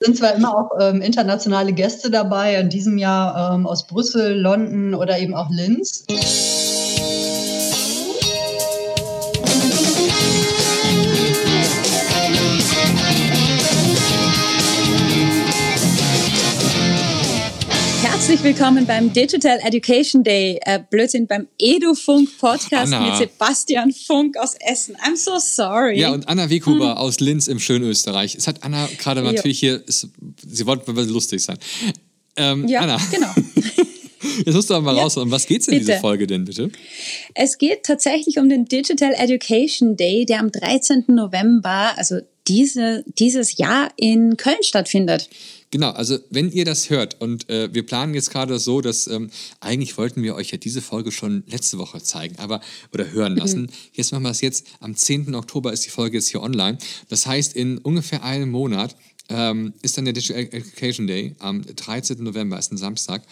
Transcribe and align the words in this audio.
sind 0.00 0.16
zwar 0.16 0.34
immer 0.34 0.56
auch 0.56 0.70
ähm, 0.80 1.02
internationale 1.02 1.72
Gäste 1.72 2.10
dabei, 2.10 2.56
in 2.56 2.70
diesem 2.70 2.96
Jahr 2.96 3.54
ähm, 3.54 3.66
aus 3.66 3.86
Brüssel, 3.86 4.40
London 4.40 4.94
oder 4.94 5.18
eben 5.18 5.34
auch 5.34 5.50
Linz. 5.50 6.04
Herzlich 18.40 18.58
willkommen 18.58 18.86
beim 18.86 19.12
Digital 19.12 19.58
Education 19.62 20.24
Day, 20.24 20.58
äh, 20.64 20.80
Blödsinn, 20.88 21.26
beim 21.26 21.46
EduFunk 21.58 22.38
Podcast 22.38 22.90
Anna. 22.90 23.10
mit 23.10 23.16
Sebastian 23.18 23.92
Funk 23.92 24.38
aus 24.38 24.54
Essen. 24.60 24.96
I'm 24.96 25.14
so 25.14 25.32
sorry. 25.38 26.00
Ja, 26.00 26.10
und 26.10 26.26
Anna 26.26 26.48
Wekuber 26.48 26.92
hm. 26.92 26.96
aus 26.96 27.20
Linz 27.20 27.48
im 27.48 27.58
schönen 27.58 27.84
Österreich. 27.84 28.34
Es 28.34 28.46
hat 28.46 28.62
Anna 28.62 28.88
gerade 28.96 29.20
natürlich 29.20 29.60
hier, 29.60 29.84
es, 29.86 30.08
sie 30.46 30.64
wollte 30.64 30.90
lustig 30.90 31.42
sein. 31.42 31.58
Ähm, 32.36 32.66
ja, 32.66 32.80
Anna. 32.80 32.98
genau. 33.10 33.28
Jetzt 34.46 34.54
musst 34.54 34.70
du 34.70 34.74
aber 34.74 34.86
mal 34.86 34.96
ja, 34.96 35.02
raus. 35.02 35.18
Um 35.18 35.30
was 35.30 35.46
geht 35.46 35.60
es 35.60 35.68
in 35.68 35.74
bitte. 35.74 35.86
dieser 35.86 36.00
Folge 36.00 36.26
denn 36.26 36.46
bitte? 36.46 36.70
Es 37.34 37.58
geht 37.58 37.82
tatsächlich 37.82 38.38
um 38.38 38.48
den 38.48 38.64
Digital 38.64 39.12
Education 39.18 39.98
Day, 39.98 40.24
der 40.24 40.40
am 40.40 40.50
13. 40.50 41.04
November, 41.08 41.92
also 41.98 42.20
diese, 42.48 43.04
dieses 43.18 43.58
Jahr 43.58 43.90
in 43.96 44.38
Köln 44.38 44.62
stattfindet. 44.62 45.28
Genau, 45.70 45.90
also 45.90 46.18
wenn 46.30 46.50
ihr 46.50 46.64
das 46.64 46.90
hört 46.90 47.20
und 47.20 47.48
äh, 47.48 47.72
wir 47.72 47.86
planen 47.86 48.12
jetzt 48.12 48.30
gerade 48.30 48.58
so, 48.58 48.80
dass 48.80 49.06
ähm, 49.06 49.30
eigentlich 49.60 49.96
wollten 49.98 50.22
wir 50.22 50.34
euch 50.34 50.50
ja 50.50 50.58
diese 50.58 50.82
Folge 50.82 51.12
schon 51.12 51.44
letzte 51.46 51.78
Woche 51.78 52.02
zeigen, 52.02 52.36
aber 52.38 52.60
oder 52.92 53.12
hören 53.12 53.36
lassen. 53.36 53.62
Mhm. 53.62 53.68
Jetzt 53.92 54.10
machen 54.10 54.24
wir 54.24 54.30
es 54.30 54.40
jetzt. 54.40 54.66
Am 54.80 54.96
10. 54.96 55.32
Oktober 55.34 55.72
ist 55.72 55.86
die 55.86 55.90
Folge 55.90 56.16
jetzt 56.16 56.28
hier 56.28 56.42
online. 56.42 56.78
Das 57.08 57.26
heißt, 57.26 57.54
in 57.54 57.78
ungefähr 57.78 58.24
einem 58.24 58.50
Monat 58.50 58.96
ähm, 59.28 59.72
ist 59.82 59.96
dann 59.96 60.06
der 60.06 60.14
Digital 60.14 60.42
Education 60.50 61.06
Day 61.06 61.36
am 61.38 61.62
13. 61.64 62.20
November, 62.22 62.58
ist 62.58 62.72
ein 62.72 62.76
Samstag, 62.76 63.22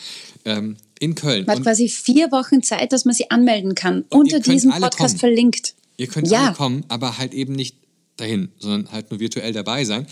ähm, 0.45 0.77
in 1.01 1.17
Köln. 1.17 1.45
Man 1.45 1.57
hat 1.57 1.65
quasi 1.65 1.89
vier 1.89 2.31
Wochen 2.31 2.63
Zeit, 2.63 2.93
dass 2.93 3.05
man 3.05 3.15
sich 3.15 3.33
anmelden 3.33 3.75
kann. 3.75 4.05
Unter 4.11 4.39
diesem 4.39 4.71
Podcast 4.71 4.97
kommen. 4.97 5.19
verlinkt. 5.19 5.75
Ihr 5.97 6.07
könnt 6.07 6.29
ja. 6.29 6.47
alle 6.47 6.55
kommen, 6.55 6.85
aber 6.87 7.19
halt 7.19 7.35
eben 7.35 7.55
nicht 7.55 7.77
dahin, 8.17 8.51
sondern 8.59 8.93
halt 8.93 9.11
nur 9.11 9.19
virtuell 9.19 9.53
dabei 9.53 9.85
sein. 9.85 10.07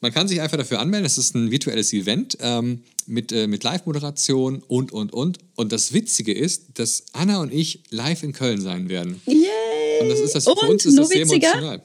Man 0.00 0.12
kann 0.12 0.28
sich 0.28 0.40
einfach 0.40 0.58
dafür 0.58 0.80
anmelden. 0.80 1.06
Es 1.06 1.18
ist 1.18 1.34
ein 1.34 1.50
virtuelles 1.50 1.92
Event 1.92 2.36
ähm, 2.40 2.82
mit, 3.06 3.32
äh, 3.32 3.46
mit 3.46 3.64
Live-Moderation 3.64 4.62
und, 4.68 4.92
und, 4.92 5.12
und. 5.12 5.38
Und 5.54 5.72
das 5.72 5.92
Witzige 5.92 6.32
ist, 6.32 6.64
dass 6.74 7.04
Anna 7.12 7.40
und 7.40 7.52
ich 7.52 7.80
live 7.90 8.22
in 8.22 8.32
Köln 8.32 8.60
sein 8.60 8.88
werden. 8.88 9.20
Yay! 9.26 9.36
Und 10.00 10.08
das 10.08 10.20
ist 10.20 10.34
das, 10.34 10.44
für 10.44 10.52
uns 10.52 10.84
ist 10.84 10.98
das 10.98 11.08
sehr 11.08 11.22
emotional. 11.22 11.82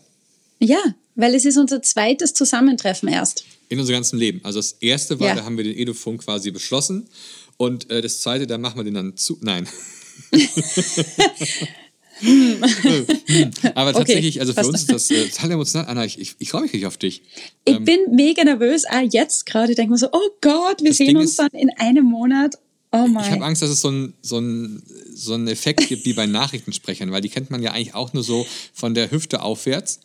Ja, 0.60 0.80
weil 1.16 1.34
es 1.36 1.46
ist 1.46 1.58
unser 1.58 1.82
zweites 1.82 2.34
Zusammentreffen 2.34 3.10
erst. 3.10 3.46
In 3.70 3.80
unserem 3.80 3.98
ganzen 3.98 4.20
Leben. 4.20 4.42
Also 4.44 4.60
das 4.60 4.74
erste 4.82 5.20
war, 5.20 5.30
ja. 5.30 5.36
da 5.36 5.46
haben 5.46 5.58
wir 5.58 5.64
den 5.64 5.78
Edufunk 5.78 6.24
quasi 6.24 6.52
beschlossen. 6.52 7.08
Und 7.58 7.90
äh, 7.90 8.02
das 8.02 8.20
zweite, 8.22 8.46
da 8.48 8.58
machen 8.58 8.78
wir 8.78 8.84
den 8.84 8.94
dann 8.94 9.18
zu. 9.18 9.38
Nein. 9.42 9.68
Aber 13.76 13.94
tatsächlich, 13.94 14.36
okay, 14.36 14.40
also 14.40 14.54
für 14.54 14.68
uns 14.68 14.82
ist 14.82 14.92
das 14.92 15.12
äh, 15.12 15.28
total 15.30 15.52
emotional. 15.52 15.88
Anna, 15.88 16.06
ich, 16.06 16.20
ich, 16.20 16.36
ich 16.40 16.52
freue 16.52 16.62
mich 16.62 16.74
richtig 16.74 16.88
auf 16.88 16.98
dich. 16.98 17.24
Ich 17.66 17.76
ähm, 17.76 17.86
bin 17.86 18.00
mega 18.12 18.44
nervös. 18.44 18.86
Ah, 18.86 19.02
jetzt 19.02 19.46
gerade 19.46 19.76
denke 19.76 19.84
ich 19.84 19.90
mir 19.90 19.98
so, 19.98 20.10
oh 20.12 20.30
Gott, 20.42 20.84
wir 20.84 20.94
sehen 20.94 21.08
Ding 21.08 21.18
uns 21.18 21.32
ist, 21.32 21.40
dann 21.40 21.50
in 21.52 21.70
einem 21.78 22.06
Monat. 22.06 22.58
Oh 22.92 23.08
mein. 23.08 23.24
Ich 23.24 23.32
habe 23.32 23.46
Angst, 23.46 23.62
dass 23.62 23.70
es 23.70 23.82
so 23.82 23.88
einen 23.88 24.14
so 24.22 24.40
ein, 24.40 24.84
so 25.14 25.34
ein 25.34 25.48
Effekt 25.48 25.88
gibt 25.88 26.06
wie 26.06 26.14
bei 26.14 26.26
Nachrichtensprechern, 26.28 27.12
weil 27.12 27.22
die 27.22 27.30
kennt 27.30 27.50
man 27.50 27.64
ja 27.64 27.72
eigentlich 27.72 27.96
auch 27.96 28.14
nur 28.14 28.24
so 28.24 28.46
von 28.74 28.94
der 28.94 29.12
Hüfte 29.12 29.42
aufwärts. 29.42 30.00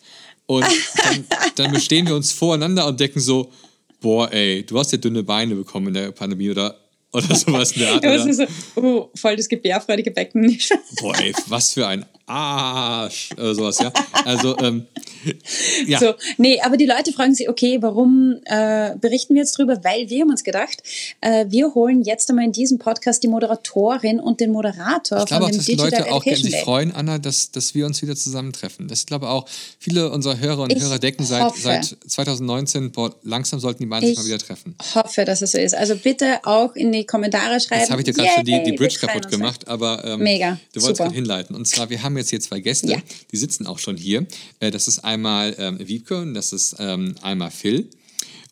Und 0.45 0.65
dann, 1.03 1.25
dann 1.55 1.71
bestehen 1.71 2.07
wir 2.07 2.15
uns 2.15 2.31
voreinander 2.31 2.87
und 2.87 2.99
denken 2.99 3.19
so, 3.19 3.51
boah, 3.99 4.31
ey, 4.31 4.63
du 4.65 4.79
hast 4.79 4.91
ja 4.93 4.97
dünne 4.97 5.23
Beine 5.23 5.55
bekommen 5.55 5.87
in 5.87 5.93
der 5.93 6.11
Pandemie 6.11 6.49
oder 6.49 6.79
oder 7.13 7.35
sowas 7.35 7.71
in 7.71 7.81
der 7.81 7.93
Art. 7.93 8.03
Ja, 8.03 8.33
so, 8.33 8.45
oh, 8.75 9.09
voll 9.15 9.35
das 9.35 9.47
gebärfreudige 9.47 10.11
Becken. 10.11 10.57
Boah, 10.99 11.17
ey, 11.19 11.33
was 11.47 11.73
für 11.73 11.87
ein 11.87 12.05
Arsch 12.27 13.31
oder 13.33 13.55
sowas, 13.55 13.79
ja. 13.79 13.91
Also, 14.25 14.57
ähm, 14.59 14.85
ja. 15.87 15.99
So, 15.99 16.13
nee, 16.37 16.59
aber 16.61 16.77
die 16.77 16.85
Leute 16.85 17.13
fragen 17.13 17.33
sich, 17.33 17.49
okay, 17.49 17.77
warum 17.81 18.39
äh, 18.45 18.95
berichten 18.99 19.33
wir 19.33 19.41
jetzt 19.41 19.57
drüber? 19.57 19.83
Weil 19.83 20.09
wir 20.09 20.21
haben 20.21 20.29
uns 20.29 20.43
gedacht, 20.43 20.83
äh, 21.21 21.45
wir 21.49 21.73
holen 21.73 22.03
jetzt 22.03 22.29
einmal 22.29 22.45
in 22.45 22.51
diesem 22.51 22.79
Podcast 22.79 23.23
die 23.23 23.27
Moderatorin 23.27 24.19
und 24.19 24.39
den 24.41 24.51
Moderator 24.51 25.19
ich 25.19 25.25
glaube 25.25 25.27
von 25.27 25.43
auch, 25.43 25.49
dem 25.49 25.57
dass 25.57 25.65
die 25.65 25.75
Leute 25.75 26.11
auch 26.11 26.23
sich 26.23 26.55
freuen, 26.57 26.91
Anna, 26.91 27.17
dass, 27.17 27.51
dass 27.51 27.73
wir 27.73 27.85
uns 27.85 28.01
wieder 28.01 28.15
zusammentreffen. 28.15 28.87
Das, 28.87 28.99
ich 28.99 29.05
glaube 29.05 29.29
auch, 29.29 29.47
viele 29.79 30.11
unserer 30.11 30.39
Hörer 30.39 30.63
und 30.63 30.73
ich 30.73 30.81
Hörer 30.81 30.99
decken 30.99 31.25
seit, 31.25 31.55
seit 31.55 31.97
2019, 32.07 32.91
boah, 32.91 33.15
langsam 33.23 33.59
sollten 33.59 33.83
die 33.83 33.85
beiden 33.85 34.09
sich 34.09 34.17
mal 34.17 34.25
wieder 34.25 34.39
treffen. 34.39 34.75
Ich 34.81 34.95
hoffe, 34.95 35.23
dass 35.23 35.41
es 35.41 35.51
so 35.51 35.57
ist. 35.57 35.75
Also 35.75 35.95
bitte 35.95 36.39
auch 36.43 36.75
in 36.75 36.91
die 36.91 37.05
Kommentare 37.05 37.59
schreiben. 37.59 37.81
Jetzt 37.81 37.91
habe 37.91 38.01
ich 38.01 38.05
dir 38.05 38.13
gerade 38.13 38.29
schon 38.35 38.45
die, 38.45 38.63
die 38.63 38.73
Bridge 38.73 38.97
kaputt 38.99 39.29
gemacht, 39.29 39.67
aber 39.67 40.03
ähm, 40.03 40.19
Mega, 40.19 40.59
du 40.73 40.81
wolltest 40.81 41.01
gerade 41.01 41.15
hinleiten. 41.15 41.55
Und 41.55 41.65
zwar, 41.67 41.89
wir 41.89 42.03
haben 42.03 42.16
jetzt 42.17 42.29
hier 42.29 42.39
zwei 42.39 42.59
Gäste, 42.59 42.91
ja. 42.91 42.97
die 43.31 43.37
sitzen 43.37 43.65
auch 43.65 43.79
schon 43.79 43.97
hier. 43.97 44.25
Äh, 44.59 44.71
das 44.71 44.87
ist 44.87 44.99
einmal 44.99 45.55
ähm, 45.57 45.79
Wiebke 45.79 46.17
und 46.21 46.33
das 46.33 46.53
ist 46.53 46.75
ähm, 46.79 47.15
einmal 47.21 47.51
Phil. 47.51 47.89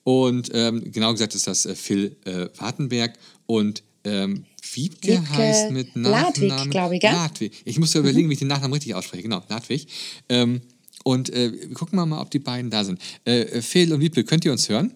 Und 0.04 0.52
ähm, 0.54 0.92
genau 0.92 1.12
gesagt 1.12 1.36
ist 1.36 1.48
das 1.48 1.66
äh, 1.66 1.76
Phil 1.76 2.16
äh, 2.26 2.48
Wartenberg 2.58 3.14
und 3.48 3.84
ähm, 4.04 4.46
Wiebke, 4.74 5.14
Wiebke, 5.14 5.30
heißt 5.30 5.72
mit 5.72 5.96
Nachnamen... 5.96 6.50
Ladwig, 6.50 6.72
glaube 6.72 6.96
ich, 6.96 7.02
gell? 7.02 7.12
Ladwig. 7.12 7.54
Ich 7.66 7.80
muss 7.80 7.94
ja 7.94 8.02
mhm. 8.02 8.08
überlegen, 8.08 8.30
wie 8.30 8.34
ich 8.34 8.40
den 8.40 8.48
Nachnamen 8.48 8.74
richtig 8.74 8.94
ausspreche. 8.94 9.24
Genau, 9.24 9.42
Ladwig. 9.50 9.88
Ähm, 10.30 10.62
und 11.04 11.30
äh, 11.30 11.52
gucken 11.74 11.98
wir 11.98 12.06
mal, 12.06 12.22
ob 12.22 12.32
die 12.32 12.40
beiden 12.40 12.72
da 12.72 12.84
sind. 12.84 13.00
Äh, 13.26 13.62
Phil 13.62 13.94
und 13.94 14.00
Wiebke, 14.00 14.24
könnt 14.24 14.46
ihr 14.46 14.52
uns 14.52 14.70
hören? 14.70 14.94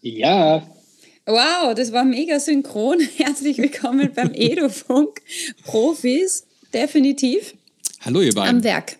Ja. 0.00 0.66
Wow, 1.26 1.74
das 1.74 1.92
war 1.92 2.04
mega 2.04 2.40
synchron. 2.40 3.00
Herzlich 3.16 3.58
willkommen 3.58 4.10
beim 4.14 4.30
Edufunk. 4.34 5.20
Profis, 5.64 6.46
definitiv. 6.72 7.54
Hallo, 8.00 8.22
ihr 8.22 8.34
beiden. 8.34 8.56
Am 8.56 8.64
Werk. 8.64 8.96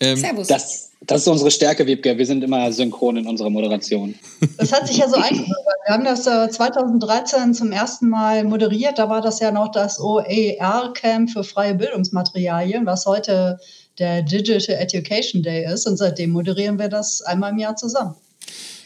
Ähm, 0.00 0.16
Servus. 0.16 0.48
Das, 0.48 0.90
das 1.02 1.22
ist 1.22 1.28
unsere 1.28 1.50
Stärke, 1.50 1.86
Wiebke. 1.86 2.18
Wir 2.18 2.26
sind 2.26 2.42
immer 2.42 2.72
synchron 2.72 3.16
in 3.16 3.26
unserer 3.26 3.50
Moderation. 3.50 4.16
Das 4.58 4.72
hat 4.72 4.88
sich 4.88 4.96
ja 4.96 5.08
so 5.08 5.14
eingebürgert. 5.16 5.76
Wir 5.86 5.94
haben 5.94 6.04
das 6.04 6.26
äh, 6.26 6.50
2013 6.50 7.54
zum 7.54 7.70
ersten 7.70 8.08
Mal 8.08 8.42
moderiert. 8.44 8.98
Da 8.98 9.08
war 9.08 9.20
das 9.20 9.38
ja 9.38 9.52
noch 9.52 9.70
das 9.70 10.00
OER-Camp 10.00 11.30
für 11.30 11.44
freie 11.44 11.74
Bildungsmaterialien, 11.74 12.84
was 12.84 13.06
heute 13.06 13.58
der 13.98 14.22
Digital 14.22 14.76
Education 14.76 15.42
Day 15.42 15.64
ist. 15.72 15.86
Und 15.86 15.96
seitdem 15.96 16.30
moderieren 16.30 16.78
wir 16.78 16.88
das 16.88 17.22
einmal 17.22 17.52
im 17.52 17.58
Jahr 17.58 17.76
zusammen. 17.76 18.16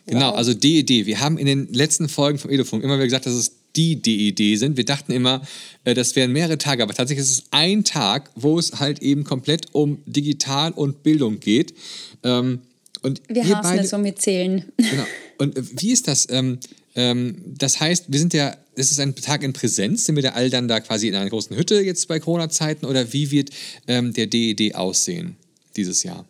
Genau, 0.07 0.33
also 0.33 0.53
DED. 0.55 1.07
Wir 1.07 1.21
haben 1.21 1.39
in 1.39 1.47
den 1.47 1.73
letzten 1.73 2.09
Folgen 2.09 2.39
vom 2.39 2.51
Edufunk 2.51 2.85
immer 2.85 2.95
wieder 2.95 3.05
gesagt, 3.05 3.27
dass 3.27 3.33
es 3.33 3.53
die 3.77 3.97
DED 4.01 4.59
sind. 4.59 4.77
Wir 4.77 4.85
dachten 4.85 5.13
immer, 5.13 5.43
äh, 5.85 5.95
das 5.95 6.17
wären 6.17 6.33
mehrere 6.33 6.59
Tage, 6.59 6.83
aber 6.83 6.95
tatsächlich 6.95 7.25
ist 7.25 7.31
es 7.31 7.45
ein 7.51 7.85
Tag, 7.85 8.31
wo 8.35 8.59
es 8.59 8.81
halt 8.81 9.01
eben 9.03 9.25
komplett 9.25 9.67
um 9.73 9.99
Digital 10.07 10.73
und 10.73 11.03
Bildung 11.03 11.41
geht. 11.41 11.75
Ähm, 12.23 12.61
und 13.03 13.23
wir 13.29 13.45
hassen 13.45 13.61
beide, 13.63 13.83
es 13.83 13.91
so 13.91 13.99
mit 13.99 14.21
Zählen. 14.21 14.65
Genau. 14.77 15.05
Und 15.39 15.57
äh, 15.57 15.63
wie 15.75 15.93
ist 15.93 16.09
das? 16.09 16.27
Ähm, 16.31 16.59
ähm, 16.95 17.43
das 17.59 17.79
heißt, 17.79 18.07
wir 18.09 18.19
sind 18.19 18.33
ja, 18.33 18.57
es 18.75 18.91
ist 18.91 19.01
ein 19.01 19.15
Tag 19.15 19.43
in 19.43 19.53
Präsenz, 19.53 20.07
sind 20.07 20.17
wir 20.17 20.23
da 20.23 20.31
all 20.31 20.51
dann 20.51 20.67
da 20.67 20.81
quasi 20.81 21.09
in 21.09 21.15
einer 21.15 21.29
großen 21.29 21.57
Hütte 21.57 21.81
jetzt 21.81 22.09
bei 22.09 22.19
Corona-Zeiten 22.19 22.87
oder 22.87 23.13
wie 23.13 23.31
wird 23.31 23.51
der 23.87 24.27
DED 24.27 24.75
aussehen 24.75 25.37
dieses 25.77 26.03
Jahr? 26.03 26.27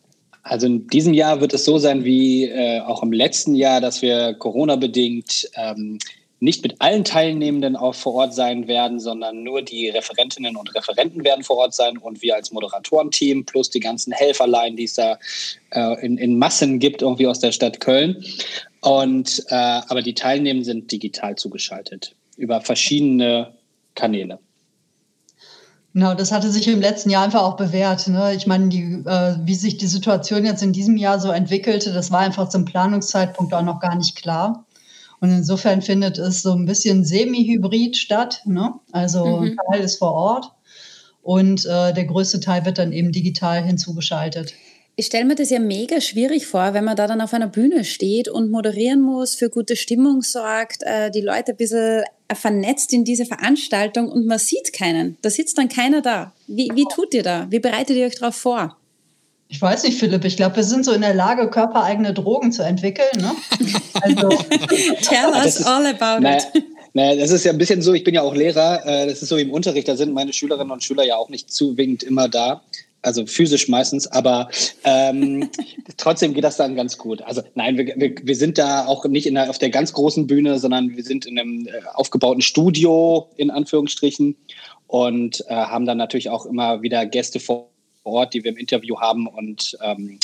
Also 0.49 0.67
in 0.67 0.87
diesem 0.87 1.13
Jahr 1.13 1.41
wird 1.41 1.55
es 1.55 1.65
so 1.65 1.79
sein 1.79 2.05
wie 2.05 2.45
äh, 2.45 2.81
auch 2.81 3.03
im 3.03 3.13
letzten 3.13 3.57
Jahr, 3.57 3.81
dass 3.81 4.01
wir 4.01 4.35
Corona-bedingt 4.35 5.51
ähm, 5.57 5.99
nicht 6.47 6.63
mit 6.63 6.81
allen 6.81 7.03
Teilnehmenden 7.03 7.75
auch 7.75 7.97
vor 7.97 8.15
Ort 8.15 8.33
sein 8.33 8.69
werden, 8.69 9.01
sondern 9.01 9.43
nur 9.43 9.63
die 9.63 9.89
Referentinnen 9.89 10.55
und 10.55 10.73
Referenten 10.77 11.25
werden 11.25 11.43
vor 11.43 11.57
Ort 11.57 11.75
sein 11.75 11.99
und 11.99 12.23
wir 12.23 12.37
als 12.37 12.53
Moderatorenteam 12.53 13.45
plus 13.45 13.69
die 13.69 13.81
ganzen 13.81 14.13
Helferlein, 14.13 14.77
die 14.77 14.85
es 14.85 14.95
da 14.95 15.19
äh, 15.73 16.07
in, 16.07 16.17
in 16.19 16.39
Massen 16.39 16.79
gibt, 16.79 17.03
irgendwie 17.03 17.27
aus 17.27 17.41
der 17.41 17.51
Stadt 17.51 17.81
Köln. 17.81 18.25
Und 18.81 19.45
äh, 19.49 19.55
aber 19.55 20.03
die 20.03 20.15
Teilnehmenden 20.15 20.65
sind 20.65 20.93
digital 20.93 21.35
zugeschaltet 21.35 22.15
über 22.37 22.61
verschiedene 22.61 23.53
Kanäle. 23.97 24.39
Genau, 25.95 26.15
das 26.15 26.31
hatte 26.31 26.53
sich 26.53 26.69
im 26.69 26.81
letzten 26.81 27.11
Jahr 27.11 27.25
einfach 27.25 27.43
auch 27.43 27.57
bewährt. 27.57 28.07
Ne? 28.07 28.35
Ich 28.37 28.47
meine, 28.47 28.69
die, 28.69 29.03
äh, 29.05 29.37
wie 29.43 29.55
sich 29.57 29.79
die 29.79 29.89
Situation 29.89 30.45
jetzt 30.45 30.63
in 30.63 30.73
diesem 30.73 30.97
Jahr 30.97 31.19
so 31.19 31.33
entwickelte, 31.33 31.93
das 31.93 32.13
war 32.13 32.21
einfach 32.21 32.51
zum 32.51 32.65
Planungszeitpunkt 32.65 33.53
auch 33.53 33.63
noch 33.63 33.81
gar 33.81 33.97
nicht 33.97 34.15
klar. 34.15 34.66
Und 35.27 35.33
insofern 35.33 35.83
findet 35.83 36.19
es 36.19 36.43
so 36.43 36.53
ein 36.53 36.67
bisschen 36.67 37.05
semi-hybrid 37.05 37.97
statt. 37.97 38.43
Ne? 38.45 38.75
Also 38.93 39.27
mhm. 39.27 39.43
ein 39.43 39.57
Teil 39.73 39.83
ist 39.83 39.99
vor 39.99 40.13
Ort 40.13 40.53
und 41.21 41.67
äh, 41.67 41.93
der 41.93 42.05
größte 42.05 42.39
Teil 42.39 42.65
wird 42.65 42.79
dann 42.79 42.93
eben 42.93 43.11
digital 43.11 43.65
hinzugeschaltet. 43.65 44.55
Ich 44.95 45.07
stelle 45.07 45.25
mir 45.25 45.35
das 45.35 45.51
ja 45.51 45.59
mega 45.59 46.01
schwierig 46.01 46.47
vor, 46.47 46.75
wenn 46.75 46.85
man 46.85 46.95
da 46.95 47.09
dann 47.09 47.21
auf 47.21 47.35
einer 47.35 47.49
Bühne 47.49 47.85
steht 47.85 48.29
und 48.29 48.53
moderieren 48.53 49.01
muss, 49.01 49.35
für 49.35 49.51
gute 49.51 49.75
Stimmung 49.75 50.23
sorgt, 50.23 50.85
äh, 50.85 51.11
die 51.11 51.23
Leute 51.23 51.53
ein 51.53 51.57
bisschen 51.57 52.05
vernetzt 52.33 52.93
in 52.93 53.03
diese 53.03 53.27
Veranstaltung 53.27 54.09
und 54.09 54.27
man 54.27 54.39
sieht 54.39 54.73
keinen. 54.73 55.17
Da 55.23 55.31
sitzt 55.31 55.59
dann 55.59 55.69
keiner 55.69 56.03
da. 56.03 56.35
Wie, 56.47 56.71
wie 56.73 56.87
tut 56.89 57.15
ihr 57.15 57.25
da? 57.25 57.49
Wie 57.51 57.59
bereitet 57.59 57.97
ihr 57.97 58.07
euch 58.07 58.15
darauf 58.15 58.37
vor? 58.37 58.77
Ich 59.49 59.63
weiß 59.63 59.85
nicht, 59.85 59.99
Philipp. 59.99 60.25
Ich 60.25 60.37
glaube, 60.37 60.57
wir 60.57 60.65
sind 60.65 60.85
so 60.85 60.93
in 60.93 61.01
der 61.01 61.15
Lage, 61.15 61.49
körpereigene 61.49 62.13
Drogen 62.13 62.53
zu 62.53 62.63
entwickeln. 62.63 63.21
Ne? 63.21 63.33
Also, 64.03 64.29
Tell 65.09 65.31
us 65.33 65.65
all 65.65 65.87
about 65.87 66.23
naja, 66.23 66.39
it. 66.53 66.65
Naja, 66.93 67.17
das 67.17 67.31
ist 67.31 67.45
ja 67.45 67.53
ein 67.53 67.59
bisschen 67.59 67.81
so, 67.81 67.95
ich 67.95 68.05
bin 68.05 68.15
ja 68.15 68.21
auch 68.21 68.35
Lehrer, 68.35 68.85
äh, 68.85 69.07
das 69.07 69.23
ist 69.23 69.31
so 69.31 69.39
im 69.39 69.51
Unterricht, 69.51 69.89
da 69.89 69.97
sind 69.97 70.13
meine 70.13 70.35
Schülerinnen 70.35 70.71
und 70.71 70.85
Schüler 70.85 71.03
ja 71.03 71.17
auch 71.17 71.31
nicht 71.31 71.51
zwingend 71.51 72.03
immer 72.03 72.29
da 72.29 72.63
also 73.07 73.25
physisch 73.25 73.69
meistens, 73.69 74.09
aber 74.09 74.49
ähm, 74.85 75.49
trotzdem 75.97 76.35
geht 76.35 76.45
das 76.45 76.57
dann 76.57 76.75
ganz 76.75 76.99
gut. 76.99 77.23
Also 77.23 77.43
nein, 77.55 77.79
wir, 77.79 77.95
wir, 77.97 78.15
wir 78.21 78.37
sind 78.37 78.59
da 78.59 78.87
auch 78.87 79.05
nicht 79.07 79.27
in 79.27 79.35
der, 79.35 79.49
auf 79.49 79.59
der 79.59 79.71
ganz 79.71 79.93
großen 79.93 80.27
Bühne, 80.27 80.59
sondern 80.59 80.97
wir 80.97 81.05
sind 81.05 81.25
in 81.25 81.39
einem 81.39 81.69
äh, 81.69 81.71
aufgebauten 81.95 82.43
Studio 82.43 83.29
in 83.37 83.51
Anführungsstrichen 83.51 84.37
und 84.89 85.45
äh, 85.49 85.55
haben 85.55 85.87
dann 85.87 85.99
natürlich 85.99 86.31
auch 86.31 86.47
immer 86.47 86.83
wieder 86.83 87.07
Gäste 87.07 87.39
vor 87.39 87.71
Ort, 88.07 88.35
die 88.35 88.45
wir 88.45 88.51
im 88.51 88.57
Interview 88.57 88.99
haben 89.01 89.27
und 89.27 89.77
ähm, 89.83 90.19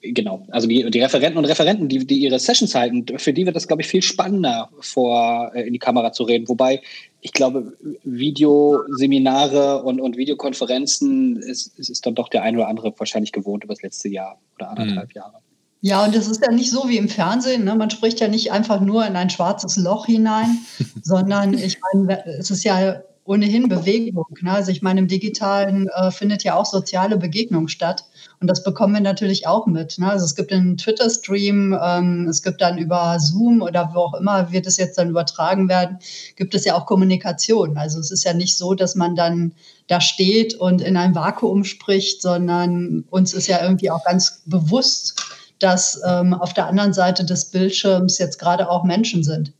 genau, 0.00 0.46
also 0.50 0.66
die, 0.66 0.88
die 0.90 1.00
Referenten 1.00 1.38
und 1.38 1.44
Referenten, 1.44 1.88
die, 1.88 2.06
die 2.06 2.18
ihre 2.18 2.38
Sessions 2.38 2.74
halten, 2.74 3.06
für 3.18 3.32
die 3.32 3.46
wird 3.46 3.56
das, 3.56 3.66
glaube 3.66 3.82
ich, 3.82 3.88
viel 3.88 4.02
spannender, 4.02 4.68
vor 4.80 5.52
äh, 5.54 5.66
in 5.66 5.72
die 5.72 5.78
Kamera 5.78 6.12
zu 6.12 6.24
reden. 6.24 6.48
Wobei 6.48 6.82
ich 7.20 7.32
glaube, 7.32 7.72
Videoseminare 8.04 9.82
und, 9.82 10.00
und 10.00 10.16
Videokonferenzen 10.16 11.36
ist, 11.36 11.78
ist, 11.78 11.90
ist 11.90 12.06
dann 12.06 12.14
doch 12.14 12.28
der 12.28 12.42
eine 12.42 12.58
oder 12.58 12.68
andere 12.68 12.94
wahrscheinlich 12.98 13.32
gewohnt 13.32 13.64
über 13.64 13.74
das 13.74 13.82
letzte 13.82 14.08
Jahr 14.08 14.38
oder 14.56 14.70
anderthalb 14.70 15.08
mhm. 15.08 15.16
Jahre. 15.16 15.38
Ja, 15.80 16.04
und 16.04 16.14
es 16.14 16.26
ist 16.26 16.42
ja 16.44 16.52
nicht 16.52 16.70
so 16.70 16.88
wie 16.88 16.96
im 16.96 17.08
Fernsehen. 17.08 17.64
Ne? 17.64 17.74
Man 17.74 17.90
spricht 17.90 18.20
ja 18.20 18.28
nicht 18.28 18.50
einfach 18.50 18.80
nur 18.80 19.06
in 19.06 19.16
ein 19.16 19.30
schwarzes 19.30 19.76
Loch 19.76 20.06
hinein, 20.06 20.58
sondern 21.02 21.54
ich 21.54 21.78
meine, 21.92 22.24
es 22.26 22.50
ist 22.50 22.64
ja 22.64 23.02
ohnehin 23.26 23.68
Bewegung. 23.68 24.26
Ne? 24.40 24.52
Also 24.52 24.70
ich 24.70 24.82
meine, 24.82 25.00
im 25.00 25.08
Digitalen 25.08 25.88
äh, 25.88 26.10
findet 26.10 26.44
ja 26.44 26.54
auch 26.54 26.66
soziale 26.66 27.16
Begegnung 27.16 27.68
statt. 27.68 28.04
Und 28.40 28.48
das 28.48 28.62
bekommen 28.62 28.94
wir 28.94 29.00
natürlich 29.00 29.46
auch 29.46 29.66
mit. 29.66 29.98
Ne? 29.98 30.10
Also 30.10 30.24
es 30.24 30.34
gibt 30.34 30.52
einen 30.52 30.76
Twitter-Stream, 30.76 31.76
ähm, 31.82 32.28
es 32.28 32.42
gibt 32.42 32.60
dann 32.60 32.78
über 32.78 33.18
Zoom 33.18 33.62
oder 33.62 33.90
wo 33.94 34.00
auch 34.00 34.14
immer 34.14 34.52
wird 34.52 34.66
es 34.66 34.76
jetzt 34.76 34.98
dann 34.98 35.10
übertragen 35.10 35.68
werden, 35.68 35.98
gibt 36.36 36.54
es 36.54 36.64
ja 36.64 36.74
auch 36.74 36.86
Kommunikation. 36.86 37.76
Also 37.76 37.98
es 37.98 38.10
ist 38.10 38.24
ja 38.24 38.34
nicht 38.34 38.56
so, 38.56 38.74
dass 38.74 38.94
man 38.94 39.16
dann 39.16 39.52
da 39.88 40.00
steht 40.00 40.54
und 40.54 40.80
in 40.80 40.96
einem 40.96 41.14
Vakuum 41.14 41.64
spricht, 41.64 42.22
sondern 42.22 43.04
uns 43.10 43.32
ist 43.34 43.46
ja 43.46 43.62
irgendwie 43.62 43.90
auch 43.90 44.04
ganz 44.04 44.42
bewusst, 44.46 45.14
dass 45.58 46.00
ähm, 46.06 46.34
auf 46.34 46.52
der 46.54 46.66
anderen 46.66 46.92
Seite 46.92 47.24
des 47.24 47.46
Bildschirms 47.46 48.18
jetzt 48.18 48.38
gerade 48.38 48.68
auch 48.68 48.84
Menschen 48.84 49.24
sind. 49.24 49.52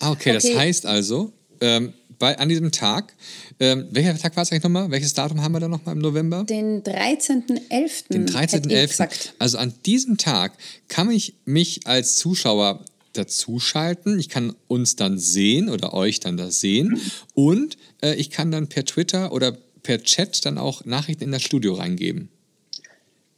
Ah, 0.00 0.10
okay, 0.10 0.30
okay. 0.30 0.32
das 0.34 0.56
heißt 0.56 0.86
also, 0.86 1.32
ähm, 1.60 1.92
bei, 2.18 2.38
an 2.38 2.48
diesem 2.48 2.72
Tag. 2.72 3.14
Ähm, 3.60 3.86
welcher 3.90 4.16
Tag 4.16 4.36
war 4.36 4.42
es 4.42 4.52
eigentlich 4.52 4.64
nochmal? 4.64 4.90
Welches 4.90 5.14
Datum 5.14 5.42
haben 5.42 5.52
wir 5.52 5.60
da 5.60 5.68
nochmal 5.68 5.94
im 5.94 6.00
November? 6.00 6.44
Den 6.44 6.82
13.11. 6.82 8.12
Den 8.12 8.26
13.11. 8.26 9.30
Also 9.38 9.58
an 9.58 9.74
diesem 9.86 10.16
Tag 10.18 10.52
kann 10.88 11.10
ich 11.10 11.34
mich 11.44 11.86
als 11.86 12.16
Zuschauer 12.16 12.84
dazuschalten. 13.12 14.18
Ich 14.18 14.28
kann 14.28 14.54
uns 14.66 14.96
dann 14.96 15.18
sehen 15.18 15.68
oder 15.68 15.94
euch 15.94 16.20
dann 16.20 16.36
das 16.36 16.60
sehen. 16.60 17.00
Und 17.34 17.76
äh, 18.02 18.14
ich 18.14 18.30
kann 18.30 18.50
dann 18.50 18.68
per 18.68 18.84
Twitter 18.84 19.32
oder 19.32 19.56
per 19.82 20.02
Chat 20.02 20.44
dann 20.44 20.58
auch 20.58 20.84
Nachrichten 20.84 21.24
in 21.24 21.32
das 21.32 21.42
Studio 21.42 21.74
reingeben. 21.74 22.28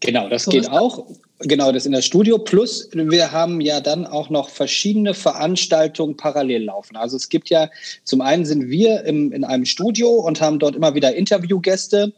Genau, 0.01 0.29
das 0.29 0.45
so 0.45 0.51
geht 0.51 0.69
auch. 0.71 1.07
Genau, 1.43 1.73
das 1.73 1.87
in 1.87 1.93
das 1.93 2.05
Studio. 2.05 2.39
Plus, 2.39 2.91
wir 2.93 3.33
haben 3.33 3.63
ja 3.63 3.81
dann 3.81 4.07
auch 4.07 4.29
noch 4.29 4.51
verschiedene 4.51 5.15
Veranstaltungen 5.15 6.17
parallel 6.17 6.65
laufen. 6.65 6.97
Also 6.97 7.17
es 7.17 7.31
gibt 7.31 7.49
ja, 7.49 7.71
zum 8.05 8.21
einen 8.21 8.45
sind 8.45 8.69
wir 8.69 9.05
im, 9.05 9.33
in 9.33 9.45
einem 9.45 9.65
Studio 9.65 10.11
und 10.11 10.43
haben 10.43 10.59
dort 10.59 10.77
immer 10.77 10.95
wieder 10.95 11.15
Interviewgäste. 11.15 12.13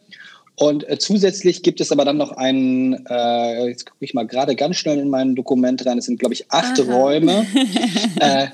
Und 0.57 0.89
äh, 0.89 0.99
zusätzlich 0.99 1.63
gibt 1.63 1.81
es 1.81 1.93
aber 1.93 2.05
dann 2.05 2.17
noch 2.17 2.33
einen, 2.33 3.07
äh, 3.07 3.69
jetzt 3.69 3.87
gucke 3.87 4.05
ich 4.05 4.13
mal 4.13 4.27
gerade 4.27 4.57
ganz 4.57 4.77
schnell 4.77 4.99
in 4.99 5.09
mein 5.09 5.37
Dokument 5.37 5.87
rein, 5.87 5.99
es 5.99 6.07
sind, 6.07 6.19
glaube 6.19 6.35
ich, 6.35 6.51
acht 6.51 6.81
Aha. 6.81 6.93
Räume. 6.93 7.47
äh, 8.21 8.49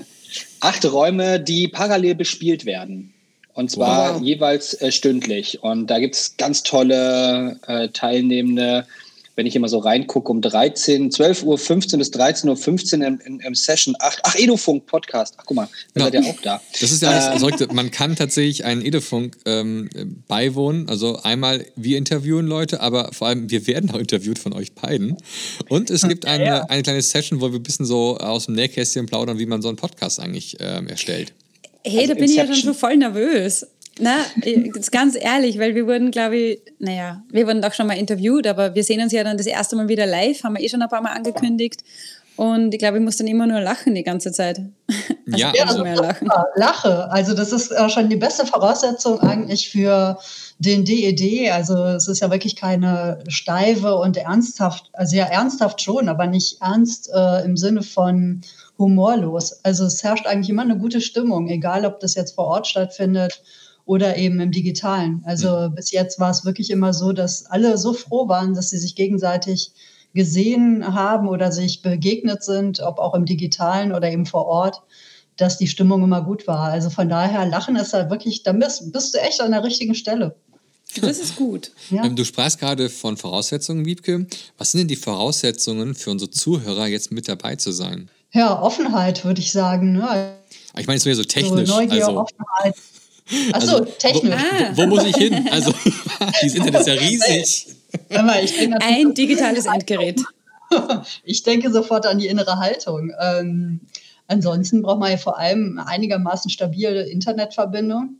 acht 0.60 0.84
Räume, 0.84 1.40
die 1.40 1.68
parallel 1.68 2.14
bespielt 2.14 2.66
werden. 2.66 3.14
Und 3.54 3.70
zwar 3.70 4.16
wow. 4.16 4.22
jeweils 4.22 4.74
äh, 4.74 4.92
stündlich. 4.92 5.62
Und 5.62 5.88
da 5.88 5.98
gibt 5.98 6.14
es 6.14 6.36
ganz 6.36 6.62
tolle 6.62 7.58
äh, 7.66 7.88
Teilnehmende 7.88 8.86
wenn 9.38 9.46
ich 9.46 9.54
immer 9.54 9.68
so 9.68 9.78
reingucke, 9.78 10.32
um 10.32 10.40
13, 10.40 11.12
12 11.12 11.44
Uhr 11.44 11.58
15 11.58 12.00
bis 12.00 12.10
13 12.10 12.50
Uhr 12.50 12.56
15 12.56 13.02
im, 13.02 13.20
im, 13.24 13.38
im 13.38 13.54
Session 13.54 13.94
8. 14.00 14.18
Ach, 14.24 14.34
Edofunk 14.34 14.86
Podcast. 14.86 15.34
Ach, 15.36 15.44
guck 15.46 15.56
mal, 15.56 15.68
da 15.94 16.00
ja. 16.00 16.04
seid 16.06 16.14
ihr 16.14 16.28
auch 16.28 16.40
da. 16.40 16.60
Das 16.80 16.90
ist 16.90 17.02
ja 17.02 17.12
das 17.12 17.28
äh, 17.28 17.38
Verrückte. 17.38 17.72
Man 17.72 17.92
kann 17.92 18.16
tatsächlich 18.16 18.64
einen 18.64 18.84
Edofunk 18.84 19.36
ähm, 19.46 19.90
beiwohnen. 20.26 20.88
Also 20.88 21.20
einmal, 21.22 21.64
wir 21.76 21.98
interviewen 21.98 22.48
Leute, 22.48 22.80
aber 22.80 23.12
vor 23.12 23.28
allem, 23.28 23.48
wir 23.48 23.68
werden 23.68 23.92
auch 23.92 24.00
interviewt 24.00 24.40
von 24.40 24.52
euch 24.52 24.72
beiden. 24.72 25.16
Und 25.68 25.88
es 25.88 26.02
gibt 26.08 26.26
eine, 26.26 26.44
ja. 26.44 26.62
eine 26.64 26.82
kleine 26.82 27.00
Session, 27.00 27.40
wo 27.40 27.52
wir 27.52 27.60
ein 27.60 27.62
bisschen 27.62 27.86
so 27.86 28.16
aus 28.16 28.46
dem 28.46 28.56
Nähkästchen 28.56 29.06
plaudern, 29.06 29.38
wie 29.38 29.46
man 29.46 29.62
so 29.62 29.68
einen 29.68 29.76
Podcast 29.76 30.18
eigentlich 30.18 30.56
ähm, 30.58 30.88
erstellt. 30.88 31.32
Hey, 31.84 32.00
also 32.00 32.08
da 32.08 32.14
bin 32.14 32.24
Inception. 32.24 32.44
ich 32.44 32.56
ja 32.56 32.62
schon 32.62 32.74
so 32.74 32.78
voll 32.78 32.96
nervös. 32.96 33.66
Na, 34.00 34.16
ganz 34.90 35.16
ehrlich, 35.20 35.58
weil 35.58 35.74
wir 35.74 35.86
wurden, 35.86 36.10
glaube 36.10 36.36
ich, 36.36 36.60
naja, 36.78 37.22
wir 37.30 37.46
wurden 37.46 37.62
doch 37.62 37.74
schon 37.74 37.86
mal 37.86 37.98
interviewt, 37.98 38.46
aber 38.46 38.74
wir 38.74 38.84
sehen 38.84 39.00
uns 39.00 39.12
ja 39.12 39.24
dann 39.24 39.36
das 39.36 39.46
erste 39.46 39.76
Mal 39.76 39.88
wieder 39.88 40.06
live, 40.06 40.42
haben 40.44 40.56
wir 40.56 40.62
eh 40.62 40.68
schon 40.68 40.82
ein 40.82 40.88
paar 40.88 41.02
Mal 41.02 41.12
angekündigt. 41.12 41.82
Und 42.38 42.72
ich 42.72 42.78
glaube, 42.78 42.98
ich 42.98 43.02
muss 43.02 43.16
dann 43.16 43.26
immer 43.26 43.48
nur 43.48 43.60
lachen 43.60 43.96
die 43.96 44.04
ganze 44.04 44.32
Zeit. 44.32 44.60
Also 45.30 45.44
ja, 45.44 45.52
also 45.66 45.82
mehr 45.82 45.94
lachen. 45.94 46.26
Lache. 46.54 47.10
Also 47.10 47.34
das 47.34 47.52
ist 47.52 47.70
schon 47.90 48.08
die 48.08 48.16
beste 48.16 48.46
Voraussetzung 48.46 49.20
eigentlich 49.20 49.68
für 49.68 50.18
den 50.58 50.86
DED. 50.86 51.20
E 51.20 51.50
also 51.50 51.84
es 51.84 52.08
ist 52.08 52.20
ja 52.20 52.30
wirklich 52.30 52.56
keine 52.56 53.18
steife 53.28 53.94
und 53.96 54.16
ernsthaft, 54.16 54.88
also 54.94 55.16
ja 55.16 55.26
ernsthaft 55.26 55.82
schon, 55.82 56.08
aber 56.08 56.26
nicht 56.26 56.62
ernst 56.62 57.10
äh, 57.12 57.44
im 57.44 57.58
Sinne 57.58 57.82
von 57.82 58.40
humorlos. 58.78 59.62
Also 59.64 59.84
es 59.84 60.02
herrscht 60.02 60.26
eigentlich 60.26 60.48
immer 60.48 60.62
eine 60.62 60.78
gute 60.78 61.02
Stimmung, 61.02 61.50
egal 61.50 61.84
ob 61.84 62.00
das 62.00 62.14
jetzt 62.14 62.34
vor 62.34 62.46
Ort 62.46 62.66
stattfindet 62.66 63.42
oder 63.88 64.18
eben 64.18 64.38
im 64.38 64.52
digitalen. 64.52 65.22
Also 65.24 65.70
mhm. 65.70 65.74
bis 65.74 65.90
jetzt 65.92 66.20
war 66.20 66.30
es 66.30 66.44
wirklich 66.44 66.70
immer 66.70 66.92
so, 66.92 67.12
dass 67.12 67.46
alle 67.46 67.78
so 67.78 67.94
froh 67.94 68.28
waren, 68.28 68.52
dass 68.52 68.68
sie 68.68 68.76
sich 68.76 68.94
gegenseitig 68.94 69.72
gesehen 70.12 70.94
haben 70.94 71.26
oder 71.26 71.50
sich 71.52 71.80
begegnet 71.80 72.44
sind, 72.44 72.80
ob 72.80 72.98
auch 72.98 73.14
im 73.14 73.24
digitalen 73.24 73.94
oder 73.94 74.12
eben 74.12 74.26
vor 74.26 74.44
Ort, 74.44 74.82
dass 75.38 75.56
die 75.56 75.68
Stimmung 75.68 76.04
immer 76.04 76.22
gut 76.22 76.46
war. 76.46 76.64
Also 76.64 76.90
von 76.90 77.08
daher, 77.08 77.46
Lachen 77.46 77.76
ist 77.76 77.94
halt 77.94 78.10
wirklich, 78.10 78.42
da 78.42 78.52
bist, 78.52 78.92
bist 78.92 79.14
du 79.14 79.20
echt 79.20 79.40
an 79.40 79.52
der 79.52 79.64
richtigen 79.64 79.94
Stelle. 79.94 80.36
Das 81.00 81.18
ist 81.18 81.36
gut. 81.36 81.72
Ja. 81.88 82.04
Ähm, 82.04 82.14
du 82.14 82.26
sprachst 82.26 82.58
gerade 82.58 82.90
von 82.90 83.16
Voraussetzungen, 83.16 83.86
Wiebke. 83.86 84.26
Was 84.58 84.72
sind 84.72 84.80
denn 84.80 84.88
die 84.88 84.96
Voraussetzungen 84.96 85.94
für 85.94 86.10
unsere 86.10 86.30
Zuhörer, 86.30 86.88
jetzt 86.88 87.10
mit 87.10 87.26
dabei 87.26 87.56
zu 87.56 87.72
sein? 87.72 88.10
Ja, 88.32 88.60
Offenheit, 88.60 89.24
würde 89.24 89.40
ich 89.40 89.50
sagen. 89.50 89.92
Ne? 89.92 90.34
Ich 90.76 90.86
meine, 90.86 90.98
es 90.98 91.06
wäre 91.06 91.16
so 91.16 91.24
technisch. 91.24 91.70
So 91.70 91.76
Neugier, 91.76 92.06
also, 92.06 92.20
Offenheit. 92.20 92.74
Achso, 93.52 93.76
also, 93.76 93.84
technisch. 93.84 94.42
Wo, 94.72 94.82
wo, 94.82 94.86
muss 94.86 95.04
ich 95.04 95.16
hin? 95.16 95.48
Also, 95.50 95.72
das 96.20 96.54
Internet 96.54 96.80
ist 96.80 96.86
ja 96.86 96.94
riesig. 96.94 97.66
Ein 98.80 99.14
digitales 99.14 99.66
Endgerät. 99.66 100.20
Ich 101.24 101.44
denke 101.44 101.72
sofort 101.72 102.04
an 102.04 102.18
die 102.18 102.26
innere 102.26 102.58
Haltung. 102.58 103.10
Ähm, 103.18 103.80
ansonsten 104.26 104.82
braucht 104.82 104.98
man 104.98 105.10
ja 105.12 105.16
vor 105.16 105.38
allem 105.38 105.80
einigermaßen 105.82 106.50
stabile 106.50 107.08
Internetverbindung. 107.08 108.18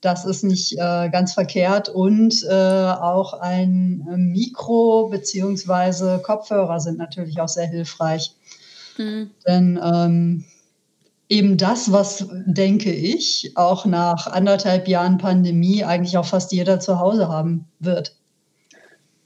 Das 0.00 0.24
ist 0.24 0.44
nicht 0.44 0.74
äh, 0.74 1.08
ganz 1.10 1.34
verkehrt. 1.34 1.88
Und 1.88 2.44
äh, 2.48 2.54
auch 2.54 3.34
ein 3.34 4.06
äh, 4.08 4.16
Mikro 4.16 5.08
bzw. 5.08 6.22
Kopfhörer 6.22 6.78
sind 6.78 6.98
natürlich 6.98 7.40
auch 7.40 7.48
sehr 7.48 7.66
hilfreich. 7.66 8.36
Mhm. 8.96 9.30
Denn 9.46 9.80
ähm, 9.82 10.44
eben 11.30 11.56
das, 11.56 11.92
was, 11.92 12.26
denke 12.44 12.92
ich, 12.92 13.52
auch 13.54 13.86
nach 13.86 14.26
anderthalb 14.26 14.88
Jahren 14.88 15.16
Pandemie 15.16 15.84
eigentlich 15.84 16.18
auch 16.18 16.26
fast 16.26 16.52
jeder 16.52 16.80
zu 16.80 16.98
Hause 16.98 17.28
haben 17.28 17.66
wird. 17.78 18.16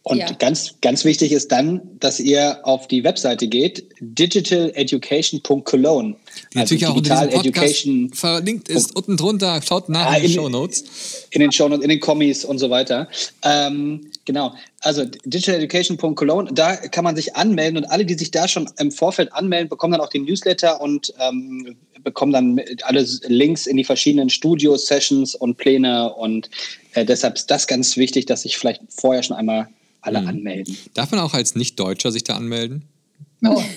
Und 0.07 0.19
ja. 0.19 0.31
ganz, 0.33 0.75
ganz 0.83 1.07
wichtig 1.07 1.33
ist 1.33 1.51
dann, 1.51 1.81
dass 1.99 2.21
ihr 2.21 2.61
auf 2.65 2.89
die 2.89 3.05
Webseite 3.05 3.49
geht, 3.49 3.87
digitaleducation.cologne. 4.01 6.17
Die 6.53 6.59
also 6.59 6.75
natürlich 6.75 6.87
auch 6.87 6.97
Digital 6.97 7.29
in 7.29 7.41
Education 7.41 8.13
verlinkt 8.13 8.69
ist 8.69 8.95
unten 8.95 9.17
drunter. 9.17 9.63
Schaut 9.67 9.89
nach 9.89 10.13
ah, 10.13 10.17
in 10.17 10.25
den 10.25 10.33
Show 10.33 10.51
Notes. 10.51 10.85
In 11.31 11.41
den 11.41 11.53
Show 11.53 11.71
Notes, 11.71 11.85
in 11.85 11.89
den 11.89 12.01
Kommis 12.01 12.45
und 12.45 12.59
so 12.59 12.69
weiter. 12.69 13.09
Ähm, 13.43 14.11
genau. 14.27 14.53
Also 14.81 15.07
digitaleducation.cologne, 15.25 16.53
da 16.53 16.77
kann 16.77 17.05
man 17.05 17.17
sich 17.17 17.35
anmelden 17.35 17.79
und 17.79 17.87
alle, 17.87 18.05
die 18.05 18.13
sich 18.13 18.31
da 18.31 18.47
schon 18.47 18.69
im 18.79 18.93
Vorfeld 18.93 19.33
anmelden, 19.33 19.71
bekommen 19.71 19.93
dann 19.93 20.03
auch 20.03 20.11
den 20.11 20.27
Newsletter 20.27 20.83
und 20.83 21.15
ähm, 21.19 21.79
bekommen 22.05 22.33
dann 22.33 22.61
alle 22.83 23.07
Links 23.27 23.67
in 23.67 23.77
die 23.77 23.85
verschiedenen 23.85 24.31
Studios, 24.31 24.87
Sessions 24.87 25.35
und 25.35 25.57
Pläne 25.57 26.13
und 26.15 26.51
äh, 26.93 27.05
deshalb 27.05 27.35
ist 27.37 27.51
das 27.51 27.67
ganz 27.67 27.97
wichtig, 27.97 28.27
dass 28.27 28.43
sich 28.43 28.57
vielleicht 28.57 28.83
vorher 28.89 29.23
schon 29.23 29.37
einmal 29.37 29.69
alle 30.01 30.21
mhm. 30.21 30.29
anmelden. 30.29 30.77
Darf 30.95 31.11
man 31.11 31.21
auch 31.21 31.35
als 31.35 31.55
Nicht-Deutscher 31.57 32.13
sich 32.13 32.25
da 32.25 32.37
anmelden? 32.37 32.85
Oh. 33.45 33.63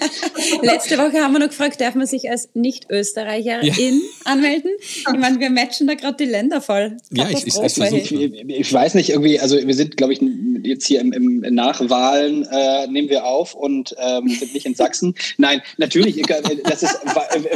Letzte 0.62 0.98
Woche 0.98 1.22
haben 1.22 1.32
wir 1.32 1.38
noch 1.38 1.48
gefragt, 1.48 1.80
darf 1.80 1.94
man 1.94 2.06
sich 2.06 2.30
als 2.30 2.48
Nicht-Österreicherin 2.54 3.66
ja. 3.66 4.30
anmelden? 4.30 4.70
Ich 4.80 5.18
meine, 5.18 5.40
wir 5.40 5.50
matchen 5.50 5.86
da 5.86 5.94
gerade 5.94 6.16
die 6.16 6.30
Länder 6.30 6.60
voll. 6.60 6.96
Ja, 7.10 7.28
ich, 7.28 7.46
ich, 7.46 7.56
ich, 7.56 8.12
ich, 8.48 8.72
weiß 8.72 8.94
nicht, 8.94 9.10
irgendwie, 9.10 9.38
also 9.40 9.56
wir 9.56 9.74
sind, 9.74 9.96
glaube 9.96 10.12
ich, 10.12 10.20
jetzt 10.62 10.86
hier 10.86 11.00
im, 11.00 11.12
im 11.12 11.54
Nachwahlen 11.54 12.46
äh, 12.50 12.86
nehmen 12.86 13.08
wir 13.08 13.24
auf 13.24 13.54
und 13.54 13.94
ähm, 13.98 14.28
sind 14.28 14.54
nicht 14.54 14.66
in 14.66 14.74
Sachsen. 14.74 15.14
Nein, 15.36 15.62
natürlich, 15.78 16.20
das 16.64 16.82
ist 16.82 16.98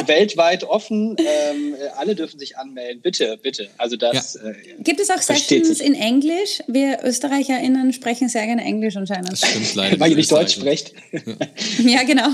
weltweit 0.06 0.64
offen. 0.64 1.16
Ähm, 1.18 1.74
alle 1.96 2.14
dürfen 2.14 2.38
sich 2.38 2.56
anmelden. 2.56 3.00
Bitte, 3.02 3.38
bitte. 3.42 3.68
Also 3.78 3.96
das. 3.96 4.38
Ja. 4.42 4.50
Äh, 4.50 4.54
Gibt 4.80 5.00
es 5.00 5.10
auch 5.10 5.20
Sessions 5.20 5.80
in 5.80 5.94
Englisch? 5.94 6.62
Wir 6.66 7.00
ÖsterreicherInnen 7.04 7.92
sprechen 7.92 8.28
sehr 8.28 8.46
gerne 8.46 8.62
Englisch 8.62 8.96
anscheinend. 8.96 9.32
Das 9.32 9.40
stimmt 9.48 9.74
leider. 9.74 10.00
Weil 10.00 10.10
ihr 10.10 10.16
nicht 10.16 10.30
Deutsch 10.30 10.54
sprecht. 10.54 10.92
Ja, 11.78 12.02
genau. 12.04 12.28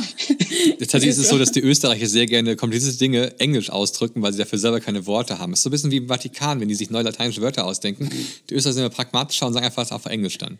Tatsächlich 0.78 1.10
ist 1.10 1.18
es 1.18 1.28
so, 1.28 1.38
dass 1.38 1.52
die 1.52 1.60
Österreicher 1.60 2.06
sehr 2.06 2.26
gerne 2.26 2.56
komplizierte 2.56 2.98
Dinge 2.98 3.38
Englisch 3.38 3.70
ausdrücken, 3.70 4.22
weil 4.22 4.32
sie 4.32 4.38
dafür 4.38 4.58
selber 4.58 4.80
keine 4.80 5.06
Worte 5.06 5.38
haben. 5.38 5.52
Es 5.52 5.60
ist 5.60 5.62
so 5.64 5.68
ein 5.68 5.72
bisschen 5.72 5.90
wie 5.90 5.98
im 5.98 6.08
Vatikan, 6.08 6.60
wenn 6.60 6.68
die 6.68 6.74
sich 6.74 6.90
neue 6.90 7.04
lateinische 7.04 7.40
Wörter 7.40 7.66
ausdenken. 7.66 8.10
Die 8.48 8.54
Österreicher 8.54 8.74
sind 8.74 8.84
immer 8.84 8.94
pragmatischer 8.94 9.46
und 9.46 9.52
sagen 9.52 9.66
einfach 9.66 9.82
das 9.82 9.92
auf 9.92 10.06
Englisch 10.06 10.38
dann. 10.38 10.58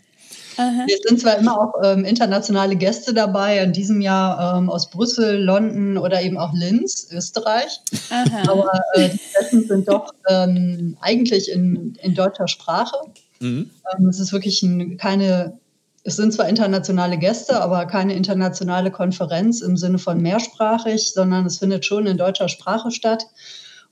Aha. 0.57 0.85
Wir 0.87 0.97
sind 1.07 1.21
zwar 1.21 1.39
immer 1.39 1.59
auch 1.59 1.75
ähm, 1.83 2.05
internationale 2.05 2.77
Gäste 2.77 3.15
dabei, 3.15 3.63
in 3.63 3.73
diesem 3.73 4.01
Jahr 4.01 4.59
ähm, 4.59 4.69
aus 4.69 4.91
Brüssel, 4.91 5.43
London 5.43 5.97
oder 5.97 6.21
eben 6.23 6.37
auch 6.37 6.53
Linz, 6.53 7.09
Österreich. 7.13 7.81
Aha. 8.11 8.43
Aber 8.51 8.71
äh, 8.95 9.09
die 9.09 9.21
Sessions 9.33 9.69
sind 9.69 9.89
doch 9.89 10.13
ähm, 10.29 10.97
eigentlich 11.01 11.51
in, 11.51 11.97
in 12.03 12.15
deutscher 12.15 12.49
Sprache. 12.49 12.97
Mhm. 13.41 13.71
Ähm, 13.97 14.09
es 14.09 14.21
ist 14.21 14.33
wirklich 14.33 14.63
ein, 14.63 14.97
keine, 14.99 15.59
es 16.03 16.17
sind 16.17 16.33
zwar 16.33 16.49
internationale 16.49 17.19
Gäste, 17.19 17.61
aber 17.61 17.87
keine 17.87 18.15
internationale 18.15 18.91
Konferenz 18.91 19.61
im 19.61 19.77
Sinne 19.77 19.99
von 19.99 20.21
mehrsprachig, 20.21 21.13
sondern 21.13 21.47
es 21.47 21.59
findet 21.59 21.85
schon 21.85 22.07
in 22.07 22.17
deutscher 22.17 22.49
Sprache 22.49 22.91
statt. 22.91 23.27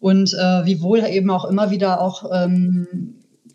Und 0.00 0.32
äh, 0.32 0.64
wie 0.64 0.80
wohl 0.80 1.04
eben 1.04 1.30
auch 1.30 1.44
immer 1.44 1.70
wieder 1.70 2.00
auch 2.00 2.30
ähm, 2.32 3.14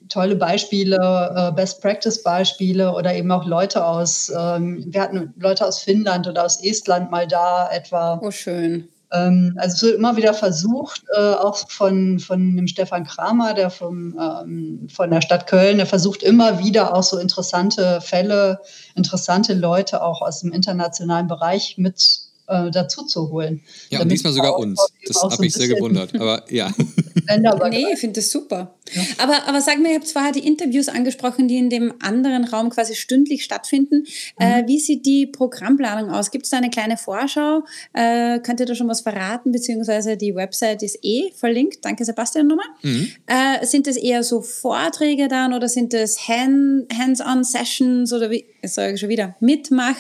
tolle 0.10 0.36
Beispiele, 0.36 0.98
äh, 1.36 1.52
Best 1.54 1.82
Practice 1.82 2.22
Beispiele 2.22 2.94
oder 2.94 3.16
eben 3.16 3.32
auch 3.32 3.46
Leute 3.46 3.86
aus, 3.86 4.32
ähm, 4.38 4.84
wir 4.88 5.02
hatten 5.02 5.34
Leute 5.38 5.66
aus 5.66 5.80
Finnland 5.80 6.28
oder 6.28 6.46
aus 6.46 6.64
Estland 6.64 7.10
mal 7.10 7.28
da 7.28 7.70
etwa. 7.72 8.20
Oh, 8.22 8.30
schön. 8.30 8.90
Ähm, 9.14 9.54
also 9.58 9.76
es 9.76 9.84
wird 9.84 9.96
immer 9.96 10.18
wieder 10.18 10.34
versucht, 10.34 11.04
äh, 11.16 11.34
auch 11.34 11.70
von, 11.70 12.20
von 12.20 12.56
dem 12.56 12.68
Stefan 12.68 13.06
Kramer, 13.06 13.54
der 13.54 13.70
vom, 13.70 14.18
ähm, 14.20 14.88
von 14.92 15.12
der 15.12 15.22
Stadt 15.22 15.46
Köln, 15.48 15.78
der 15.78 15.86
versucht 15.86 16.24
immer 16.24 16.60
wieder 16.60 16.96
auch 16.96 17.04
so 17.04 17.20
interessante 17.20 18.02
Fälle, 18.02 18.60
interessante 18.96 19.54
Leute 19.54 20.02
auch 20.02 20.22
aus 20.22 20.42
dem 20.42 20.52
internationalen 20.52 21.28
Bereich 21.28 21.76
mit 21.78 22.23
äh, 22.48 22.72
dazu 22.72 23.06
zu 23.06 23.30
holen. 23.30 23.62
Ja, 23.90 24.02
und 24.02 24.10
diesmal 24.10 24.34
sogar 24.34 24.58
uns. 24.58 24.80
Das 25.06 25.22
habe 25.22 25.36
so 25.36 25.44
ich 25.44 25.54
sehr 25.54 25.68
gewundert. 25.68 26.14
Aber 26.16 26.44
ja. 26.50 26.74
nee, 27.70 27.86
ich 27.94 28.00
finde 28.00 28.20
das 28.20 28.30
super. 28.30 28.76
Ja. 28.92 29.02
Aber, 29.20 29.48
aber 29.48 29.62
sag 29.62 29.80
mir, 29.80 29.90
ihr 29.90 29.96
habt 29.96 30.08
zwar 30.08 30.32
die 30.32 30.46
Interviews 30.46 30.90
angesprochen, 30.90 31.48
die 31.48 31.58
in 31.58 31.70
dem 31.70 31.94
anderen 32.02 32.44
Raum 32.44 32.70
quasi 32.70 32.96
stündlich 32.96 33.44
stattfinden. 33.44 34.06
Äh, 34.40 34.62
mhm. 34.62 34.66
Äh, 34.66 34.68
wie 34.68 34.80
sieht 34.80 35.06
die 35.06 35.26
Programmplanung 35.26 36.10
aus? 36.12 36.32
Gibt 36.32 36.46
es 36.46 36.52
da 36.52 36.58
eine 36.58 36.70
kleine 36.70 36.98
Vorschau? 36.98 37.64
Äh, 37.94 38.40
könnt 38.40 38.60
ihr 38.60 38.66
da 38.66 38.76
schon 38.76 38.88
was 38.88 39.02
verraten? 39.02 39.52
Beziehungsweise 39.52 40.18
die 40.18 40.36
Website 40.36 40.84
ist 40.84 41.00
eh 41.02 41.32
verlinkt. 41.36 41.86
Danke, 41.86 42.06
Sebastian, 42.06 42.48
nochmal. 42.48 42.66
Mhm. 42.82 43.10
Äh, 43.26 43.66
sind 43.66 43.88
das 43.88 43.96
eher 43.96 44.24
so 44.24 44.42
Vorträge 44.42 45.28
dann 45.28 45.54
oder 45.54 45.70
sind 45.70 45.94
das 45.94 46.28
Hand, 46.28 46.88
Hands-on-Sessions 46.94 48.12
oder 48.12 48.30
wie, 48.30 48.46
das 48.62 48.76
sage 48.76 48.94
ich 48.94 49.00
schon 49.00 49.10
wieder, 49.10 49.36
Mitmach? 49.40 49.96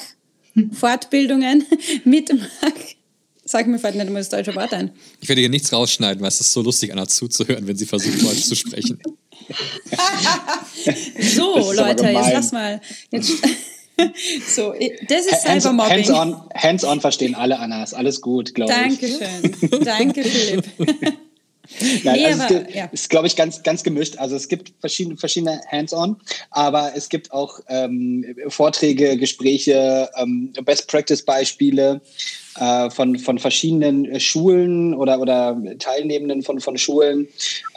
Fortbildungen 0.71 1.65
mitmache. 2.03 2.49
Sag 3.45 3.67
mir 3.67 3.77
vielleicht 3.77 3.97
nicht 3.97 4.07
immer 4.07 4.19
das 4.19 4.29
deutsche 4.29 4.55
Wort 4.55 4.73
ein. 4.73 4.91
Ich 5.19 5.27
werde 5.27 5.41
hier 5.41 5.49
nichts 5.49 5.73
rausschneiden, 5.73 6.21
weil 6.21 6.29
es 6.29 6.39
ist 6.39 6.51
so 6.53 6.61
lustig, 6.61 6.93
Anna 6.93 7.07
zuzuhören, 7.07 7.67
wenn 7.67 7.75
sie 7.75 7.85
versucht, 7.85 8.21
Deutsch 8.23 8.43
zu 8.43 8.55
sprechen. 8.55 8.99
so, 11.19 11.73
Leute, 11.73 12.07
jetzt 12.07 12.33
lass 12.33 12.51
mal. 12.53 12.79
Jetzt, 13.11 13.33
so, 14.55 14.73
das 15.09 15.25
ist 15.25 15.45
hands, 15.45 15.63
Cybermobbing. 15.65 15.91
Hands-on 15.91 16.35
hands 16.55 16.85
on 16.85 17.01
verstehen 17.01 17.35
alle, 17.35 17.59
Anna. 17.59 17.83
Ist 17.83 17.93
alles 17.93 18.21
gut, 18.21 18.55
glaube 18.55 18.71
ich. 18.71 18.99
Dankeschön. 18.99 19.83
Danke, 19.83 20.23
Philipp. 20.23 20.63
Nein, 22.03 22.15
nee, 22.15 22.25
also 22.25 22.43
aber, 22.43 22.69
es 22.69 22.75
ja. 22.75 22.85
ist, 22.91 23.09
glaube 23.09 23.27
ich, 23.27 23.35
ganz, 23.35 23.63
ganz 23.63 23.83
gemischt. 23.83 24.17
Also 24.17 24.35
es 24.35 24.47
gibt 24.47 24.73
verschiedene, 24.79 25.17
verschiedene 25.17 25.61
Hands-on, 25.71 26.17
aber 26.51 26.91
es 26.95 27.07
gibt 27.07 27.31
auch 27.31 27.59
ähm, 27.69 28.35
Vorträge, 28.49 29.17
Gespräche, 29.17 30.09
ähm, 30.17 30.51
Best-Practice-Beispiele 30.63 32.01
äh, 32.59 32.89
von, 32.89 33.17
von 33.17 33.39
verschiedenen 33.39 34.05
äh, 34.05 34.19
Schulen 34.19 34.93
oder, 34.93 35.19
oder 35.19 35.57
Teilnehmenden 35.79 36.43
von, 36.43 36.59
von 36.59 36.77
Schulen. 36.77 37.27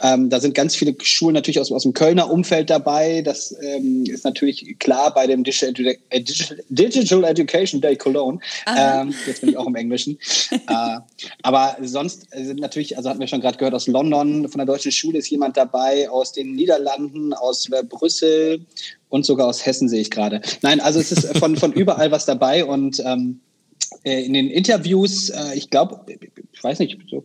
Ähm, 0.01 0.29
da 0.29 0.39
sind 0.39 0.53
ganz 0.53 0.75
viele 0.75 0.95
Schulen 1.01 1.33
natürlich 1.33 1.59
aus, 1.59 1.71
aus 1.71 1.83
dem 1.83 1.93
Kölner 1.93 2.29
Umfeld 2.29 2.69
dabei. 2.69 3.21
Das 3.21 3.55
ähm, 3.61 4.05
ist 4.05 4.23
natürlich 4.23 4.77
klar 4.79 5.13
bei 5.13 5.27
dem 5.27 5.43
Digital, 5.43 5.95
äh, 6.09 6.21
Digital, 6.69 7.23
Education 7.23 7.81
Day 7.81 7.95
Cologne. 7.95 8.39
Ähm, 8.77 9.13
jetzt 9.25 9.41
bin 9.41 9.49
ich 9.49 9.57
auch 9.57 9.67
im 9.67 9.75
Englischen. 9.75 10.17
äh, 10.51 10.99
aber 11.43 11.77
sonst 11.81 12.27
sind 12.31 12.59
natürlich, 12.59 12.97
also 12.97 13.09
hatten 13.09 13.19
wir 13.19 13.27
schon 13.27 13.41
gerade 13.41 13.57
gehört, 13.57 13.73
aus 13.73 13.87
London, 13.87 14.47
von 14.47 14.59
der 14.59 14.65
deutschen 14.65 14.91
Schule 14.91 15.19
ist 15.19 15.29
jemand 15.29 15.57
dabei, 15.57 16.09
aus 16.09 16.31
den 16.31 16.53
Niederlanden, 16.53 17.33
aus 17.33 17.69
äh, 17.71 17.83
Brüssel 17.83 18.65
und 19.09 19.25
sogar 19.25 19.47
aus 19.47 19.65
Hessen 19.65 19.89
sehe 19.89 20.01
ich 20.01 20.11
gerade. 20.11 20.41
Nein, 20.61 20.79
also 20.79 20.99
es 20.99 21.11
ist 21.11 21.37
von, 21.37 21.55
von 21.55 21.71
überall 21.73 22.11
was 22.11 22.25
dabei 22.25 22.65
und 22.65 23.01
ähm, 23.05 23.39
äh, 23.39 23.46
in 24.03 24.33
den 24.33 24.49
Interviews, 24.49 25.29
äh, 25.29 25.55
ich 25.55 25.69
glaube, 25.69 26.05
ich 26.51 26.63
weiß 26.63 26.79
nicht, 26.79 26.97
so, 27.09 27.23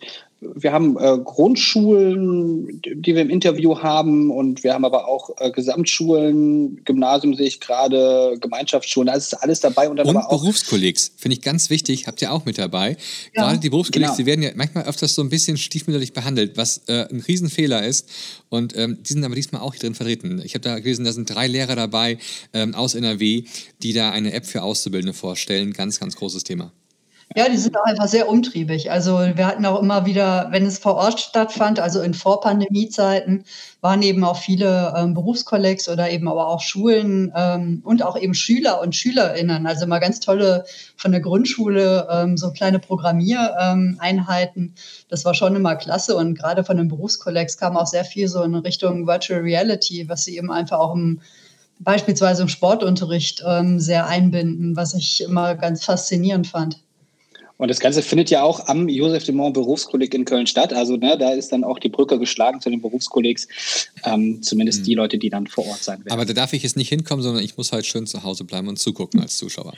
wir 0.54 0.72
haben 0.72 0.96
äh, 0.98 1.18
Grundschulen, 1.18 2.80
die 2.82 3.14
wir 3.14 3.22
im 3.22 3.30
Interview 3.30 3.78
haben 3.78 4.30
und 4.30 4.64
wir 4.64 4.74
haben 4.74 4.84
aber 4.84 5.06
auch 5.06 5.30
äh, 5.38 5.50
Gesamtschulen, 5.50 6.82
Gymnasium 6.84 7.34
sehe 7.34 7.46
ich 7.46 7.60
gerade, 7.60 8.36
Gemeinschaftsschulen, 8.40 9.06
da 9.06 9.14
ist 9.14 9.34
alles 9.34 9.60
dabei. 9.60 9.88
Und, 9.88 9.96
dann 9.96 10.08
und 10.08 10.16
aber 10.16 10.32
auch 10.32 10.40
Berufskollegs, 10.40 11.12
finde 11.16 11.36
ich 11.36 11.42
ganz 11.42 11.70
wichtig, 11.70 12.06
habt 12.06 12.20
ihr 12.22 12.32
auch 12.32 12.44
mit 12.44 12.58
dabei. 12.58 12.96
Ja, 13.34 13.42
gerade 13.42 13.60
die 13.60 13.70
Berufskollegs, 13.70 14.12
genau. 14.12 14.16
die 14.16 14.26
werden 14.26 14.42
ja 14.42 14.50
manchmal 14.54 14.84
öfters 14.84 15.14
so 15.14 15.22
ein 15.22 15.28
bisschen 15.28 15.56
stiefmütterlich 15.56 16.12
behandelt, 16.12 16.56
was 16.56 16.82
äh, 16.88 17.06
ein 17.08 17.20
Riesenfehler 17.20 17.86
ist 17.86 18.10
und 18.48 18.76
ähm, 18.76 18.98
die 19.02 19.12
sind 19.12 19.24
aber 19.24 19.36
diesmal 19.36 19.62
auch 19.62 19.74
hier 19.74 19.80
drin 19.80 19.94
vertreten. 19.94 20.42
Ich 20.44 20.54
habe 20.54 20.62
da 20.62 20.78
gelesen, 20.78 21.04
da 21.04 21.12
sind 21.12 21.32
drei 21.32 21.46
Lehrer 21.46 21.76
dabei 21.76 22.18
ähm, 22.52 22.74
aus 22.74 22.94
NRW, 22.94 23.44
die 23.82 23.92
da 23.92 24.10
eine 24.10 24.32
App 24.32 24.46
für 24.46 24.62
Auszubildende 24.62 25.14
vorstellen. 25.14 25.72
Ganz, 25.72 26.00
ganz 26.00 26.16
großes 26.16 26.44
Thema. 26.44 26.72
Ja, 27.34 27.48
die 27.48 27.56
sind 27.56 27.76
auch 27.78 27.84
einfach 27.84 28.08
sehr 28.08 28.28
umtriebig. 28.28 28.90
Also 28.90 29.18
wir 29.18 29.46
hatten 29.46 29.64
auch 29.64 29.80
immer 29.80 30.04
wieder, 30.04 30.48
wenn 30.50 30.66
es 30.66 30.78
vor 30.78 30.96
Ort 30.96 31.18
stattfand, 31.18 31.80
also 31.80 32.02
in 32.02 32.12
Vorpandemiezeiten, 32.12 33.44
waren 33.80 34.02
eben 34.02 34.22
auch 34.22 34.36
viele 34.36 34.92
ähm, 34.96 35.14
Berufskollegs 35.14 35.88
oder 35.88 36.10
eben 36.10 36.28
aber 36.28 36.48
auch 36.48 36.60
Schulen 36.60 37.32
ähm, 37.34 37.80
und 37.84 38.02
auch 38.02 38.18
eben 38.18 38.34
Schüler 38.34 38.82
und 38.82 38.94
Schülerinnen. 38.94 39.66
Also 39.66 39.84
immer 39.86 39.98
ganz 39.98 40.20
tolle 40.20 40.64
von 40.96 41.12
der 41.12 41.22
Grundschule, 41.22 42.06
ähm, 42.10 42.36
so 42.36 42.52
kleine 42.52 42.78
Programmiereinheiten. 42.78 44.74
das 45.08 45.24
war 45.24 45.32
schon 45.34 45.56
immer 45.56 45.76
klasse. 45.76 46.16
Und 46.16 46.34
gerade 46.34 46.64
von 46.64 46.76
den 46.76 46.88
Berufskollegs 46.88 47.56
kam 47.56 47.78
auch 47.78 47.86
sehr 47.86 48.04
viel 48.04 48.28
so 48.28 48.42
in 48.42 48.54
Richtung 48.54 49.06
Virtual 49.06 49.40
Reality, 49.40 50.06
was 50.08 50.24
sie 50.24 50.36
eben 50.36 50.52
einfach 50.52 50.78
auch 50.78 50.94
im 50.94 51.20
beispielsweise 51.78 52.42
im 52.42 52.48
Sportunterricht 52.48 53.42
ähm, 53.46 53.80
sehr 53.80 54.06
einbinden, 54.06 54.76
was 54.76 54.94
ich 54.94 55.22
immer 55.22 55.54
ganz 55.56 55.84
faszinierend 55.84 56.46
fand. 56.46 56.78
Und 57.62 57.68
das 57.68 57.78
Ganze 57.78 58.02
findet 58.02 58.28
ja 58.28 58.42
auch 58.42 58.66
am 58.66 58.88
Josef 58.88 59.22
de 59.22 59.32
Mont 59.32 59.54
Berufskolleg 59.54 60.12
in 60.14 60.24
Köln 60.24 60.48
statt. 60.48 60.72
Also 60.72 60.96
ne, 60.96 61.16
da 61.16 61.30
ist 61.30 61.52
dann 61.52 61.62
auch 61.62 61.78
die 61.78 61.90
Brücke 61.90 62.18
geschlagen 62.18 62.60
zu 62.60 62.70
den 62.70 62.82
Berufskollegs, 62.82 63.46
ähm, 64.02 64.42
zumindest 64.42 64.80
mhm. 64.80 64.84
die 64.84 64.94
Leute, 64.94 65.16
die 65.16 65.30
dann 65.30 65.46
vor 65.46 65.64
Ort 65.68 65.84
sein 65.84 66.00
werden. 66.00 66.10
Aber 66.10 66.24
da 66.24 66.32
darf 66.32 66.54
ich 66.54 66.64
jetzt 66.64 66.76
nicht 66.76 66.88
hinkommen, 66.88 67.22
sondern 67.22 67.44
ich 67.44 67.56
muss 67.56 67.70
halt 67.70 67.86
schön 67.86 68.08
zu 68.08 68.24
Hause 68.24 68.42
bleiben 68.42 68.66
und 68.66 68.80
zugucken 68.80 69.20
als 69.20 69.36
Zuschauer. 69.36 69.74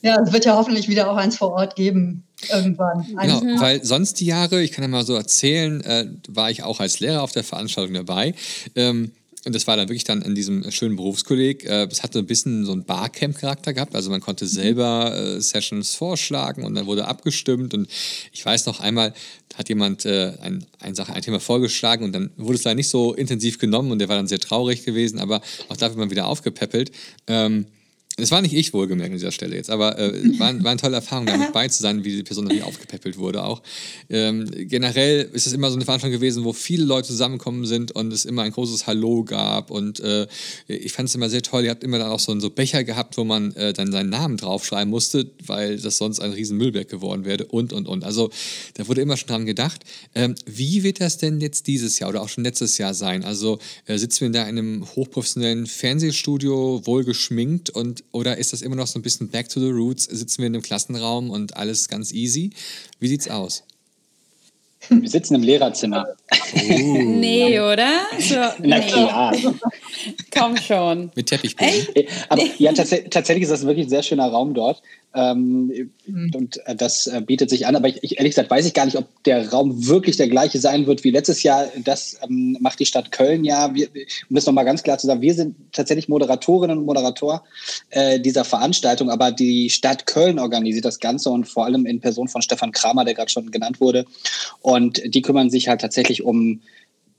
Ja, 0.00 0.18
es 0.22 0.32
wird 0.32 0.46
ja 0.46 0.56
hoffentlich 0.56 0.88
wieder 0.88 1.10
auch 1.10 1.16
eins 1.18 1.36
vor 1.36 1.50
Ort 1.50 1.76
geben 1.76 2.24
irgendwann. 2.48 3.04
Genau, 3.06 3.42
mhm. 3.42 3.60
weil 3.60 3.84
sonst 3.84 4.18
die 4.20 4.24
Jahre, 4.24 4.62
ich 4.62 4.72
kann 4.72 4.82
ja 4.82 4.88
mal 4.88 5.04
so 5.04 5.14
erzählen, 5.14 5.82
äh, 5.82 6.06
war 6.26 6.50
ich 6.50 6.62
auch 6.62 6.80
als 6.80 7.00
Lehrer 7.00 7.22
auf 7.22 7.32
der 7.32 7.44
Veranstaltung 7.44 7.92
dabei. 7.92 8.34
Ähm, 8.74 9.12
und 9.46 9.54
das 9.54 9.66
war 9.66 9.76
dann 9.76 9.88
wirklich 9.88 10.04
dann 10.04 10.20
in 10.20 10.34
diesem 10.34 10.70
schönen 10.70 10.96
Berufskolleg. 10.96 11.64
Äh, 11.64 11.88
es 11.90 12.02
hatte 12.02 12.18
ein 12.18 12.26
bisschen 12.26 12.66
so 12.66 12.72
einen 12.72 12.84
Barcamp-Charakter 12.84 13.72
gehabt. 13.72 13.94
Also 13.94 14.10
man 14.10 14.20
konnte 14.20 14.46
selber 14.46 15.16
äh, 15.16 15.40
Sessions 15.40 15.94
vorschlagen 15.94 16.62
und 16.62 16.74
dann 16.74 16.86
wurde 16.86 17.08
abgestimmt. 17.08 17.72
Und 17.72 17.88
ich 18.32 18.44
weiß 18.44 18.66
noch 18.66 18.80
einmal, 18.80 19.14
hat 19.54 19.68
jemand 19.68 20.04
äh, 20.04 20.34
ein, 20.42 20.66
ein, 20.78 20.94
Sache, 20.94 21.14
ein 21.14 21.22
Thema 21.22 21.40
vorgeschlagen 21.40 22.04
und 22.04 22.12
dann 22.12 22.30
wurde 22.36 22.56
es 22.56 22.64
leider 22.64 22.74
nicht 22.74 22.88
so 22.88 23.14
intensiv 23.14 23.58
genommen 23.58 23.90
und 23.92 23.98
der 23.98 24.08
war 24.08 24.16
dann 24.16 24.26
sehr 24.26 24.40
traurig 24.40 24.84
gewesen, 24.84 25.18
aber 25.18 25.40
auch 25.68 25.76
da 25.76 25.88
wird 25.88 25.98
man 25.98 26.10
wieder 26.10 26.26
aufgepäppelt. 26.26 26.92
Ähm, 27.26 27.66
Es 28.16 28.30
war 28.30 28.42
nicht 28.42 28.54
ich, 28.54 28.72
wohlgemerkt 28.74 29.12
an 29.12 29.18
dieser 29.18 29.32
Stelle 29.32 29.56
jetzt, 29.56 29.70
aber 29.70 29.98
äh, 29.98 30.12
war, 30.38 30.62
war 30.62 30.70
eine 30.70 30.80
tolle 30.80 30.96
Erfahrung, 30.96 31.26
damit 31.26 31.52
bei 31.52 31.68
zu 31.68 31.82
sein, 31.82 32.04
wie 32.04 32.16
die 32.16 32.22
Person 32.22 32.46
irgendwie 32.46 32.64
aufgepäppelt 32.64 33.18
wurde 33.18 33.44
auch. 33.44 33.62
Ähm, 34.08 34.50
generell 34.50 35.28
ist 35.32 35.46
es 35.46 35.52
immer 35.52 35.70
so 35.70 35.76
eine 35.76 35.84
Veranstaltung 35.84 36.18
gewesen, 36.18 36.44
wo 36.44 36.52
viele 36.52 36.84
Leute 36.84 37.08
zusammengekommen 37.08 37.66
sind 37.66 37.92
und 37.92 38.12
es 38.12 38.24
immer 38.24 38.42
ein 38.42 38.52
großes 38.52 38.86
Hallo 38.86 39.24
gab 39.24 39.70
und 39.70 40.00
äh, 40.00 40.26
ich 40.66 40.92
fand 40.92 41.08
es 41.08 41.14
immer 41.14 41.30
sehr 41.30 41.42
toll. 41.42 41.64
Ihr 41.64 41.70
habt 41.70 41.84
immer 41.84 41.98
dann 41.98 42.10
auch 42.10 42.20
so, 42.20 42.38
so 42.40 42.50
Becher 42.50 42.84
gehabt, 42.84 43.16
wo 43.16 43.24
man 43.24 43.54
äh, 43.54 43.72
dann 43.72 43.92
seinen 43.92 44.10
Namen 44.10 44.36
draufschreiben 44.36 44.90
musste, 44.90 45.30
weil 45.46 45.78
das 45.78 45.96
sonst 45.96 46.20
ein 46.20 46.32
riesen 46.32 46.58
Müllberg 46.58 46.88
geworden 46.88 47.24
wäre 47.24 47.46
und, 47.46 47.72
und, 47.72 47.86
und. 47.86 48.04
Also 48.04 48.30
da 48.74 48.88
wurde 48.88 49.00
immer 49.00 49.16
schon 49.16 49.28
dran 49.28 49.46
gedacht. 49.46 49.84
Ähm, 50.14 50.34
wie 50.46 50.82
wird 50.82 51.00
das 51.00 51.18
denn 51.18 51.40
jetzt 51.40 51.66
dieses 51.66 51.98
Jahr 51.98 52.10
oder 52.10 52.22
auch 52.22 52.28
schon 52.28 52.44
letztes 52.44 52.76
Jahr 52.78 52.92
sein? 52.92 53.24
Also 53.24 53.58
äh, 53.86 53.96
sitzen 53.98 54.20
wir 54.22 54.30
da 54.30 54.42
in 54.42 54.58
einem 54.58 54.86
hochprofessionellen 54.96 55.66
Fernsehstudio, 55.66 56.82
wohl 56.84 57.04
geschminkt 57.04 57.70
und 57.70 58.04
oder 58.12 58.38
ist 58.38 58.52
das 58.52 58.62
immer 58.62 58.76
noch 58.76 58.86
so 58.86 58.98
ein 58.98 59.02
bisschen 59.02 59.28
back 59.28 59.48
to 59.48 59.60
the 59.60 59.70
roots? 59.70 60.04
Sitzen 60.04 60.38
wir 60.38 60.46
in 60.46 60.54
einem 60.54 60.62
Klassenraum 60.62 61.30
und 61.30 61.56
alles 61.56 61.88
ganz 61.88 62.12
easy? 62.12 62.50
Wie 62.98 63.08
sieht's 63.08 63.28
aus? 63.28 63.64
Wir 64.88 65.08
sitzen 65.08 65.34
im 65.34 65.42
Lehrerzimmer. 65.42 66.06
Uh. 66.54 66.58
nee, 67.02 67.60
oder? 67.60 68.06
So, 68.18 68.34
Na 68.34 68.78
nee. 68.78 68.86
klar. 68.86 69.34
Komm 70.32 70.56
schon. 70.56 71.12
Mit 71.14 71.26
Teppichboden. 71.26 72.06
Aber 72.28 72.42
ja, 72.58 72.72
tats 72.72 72.94
tatsächlich 73.10 73.42
ist 73.42 73.50
das 73.50 73.66
wirklich 73.66 73.86
ein 73.86 73.90
sehr 73.90 74.02
schöner 74.02 74.28
Raum 74.28 74.54
dort. 74.54 74.82
Ähm, 75.12 75.90
mhm. 76.06 76.30
Und 76.34 76.66
äh, 76.66 76.76
das 76.76 77.06
äh, 77.08 77.20
bietet 77.20 77.50
sich 77.50 77.66
an. 77.66 77.74
Aber 77.74 77.88
ich, 77.88 78.02
ich, 78.02 78.18
ehrlich 78.18 78.32
gesagt 78.32 78.50
weiß 78.50 78.64
ich 78.66 78.74
gar 78.74 78.84
nicht, 78.84 78.96
ob 78.96 79.06
der 79.24 79.50
Raum 79.50 79.86
wirklich 79.86 80.16
der 80.16 80.28
gleiche 80.28 80.60
sein 80.60 80.86
wird 80.86 81.02
wie 81.02 81.10
letztes 81.10 81.42
Jahr. 81.42 81.66
Das 81.84 82.18
ähm, 82.22 82.56
macht 82.60 82.78
die 82.78 82.86
Stadt 82.86 83.10
Köln 83.10 83.44
ja. 83.44 83.74
Wir, 83.74 83.88
um 84.28 84.36
das 84.36 84.46
nochmal 84.46 84.64
ganz 84.64 84.82
klar 84.82 84.98
zu 84.98 85.08
sagen, 85.08 85.20
wir 85.20 85.34
sind 85.34 85.56
tatsächlich 85.72 86.08
Moderatorinnen 86.08 86.78
und 86.78 86.84
Moderator 86.84 87.42
äh, 87.90 88.20
dieser 88.20 88.44
Veranstaltung, 88.44 89.10
aber 89.10 89.32
die 89.32 89.68
Stadt 89.68 90.06
Köln 90.06 90.38
organisiert 90.38 90.84
das 90.84 91.00
Ganze 91.00 91.30
und 91.30 91.48
vor 91.48 91.64
allem 91.64 91.86
in 91.86 92.00
Person 92.00 92.28
von 92.28 92.42
Stefan 92.42 92.72
Kramer, 92.72 93.04
der 93.04 93.14
gerade 93.14 93.30
schon 93.30 93.50
genannt 93.50 93.80
wurde. 93.80 94.04
Und 94.60 95.02
die 95.04 95.22
kümmern 95.22 95.50
sich 95.50 95.68
halt 95.68 95.80
tatsächlich 95.80 96.22
um 96.22 96.60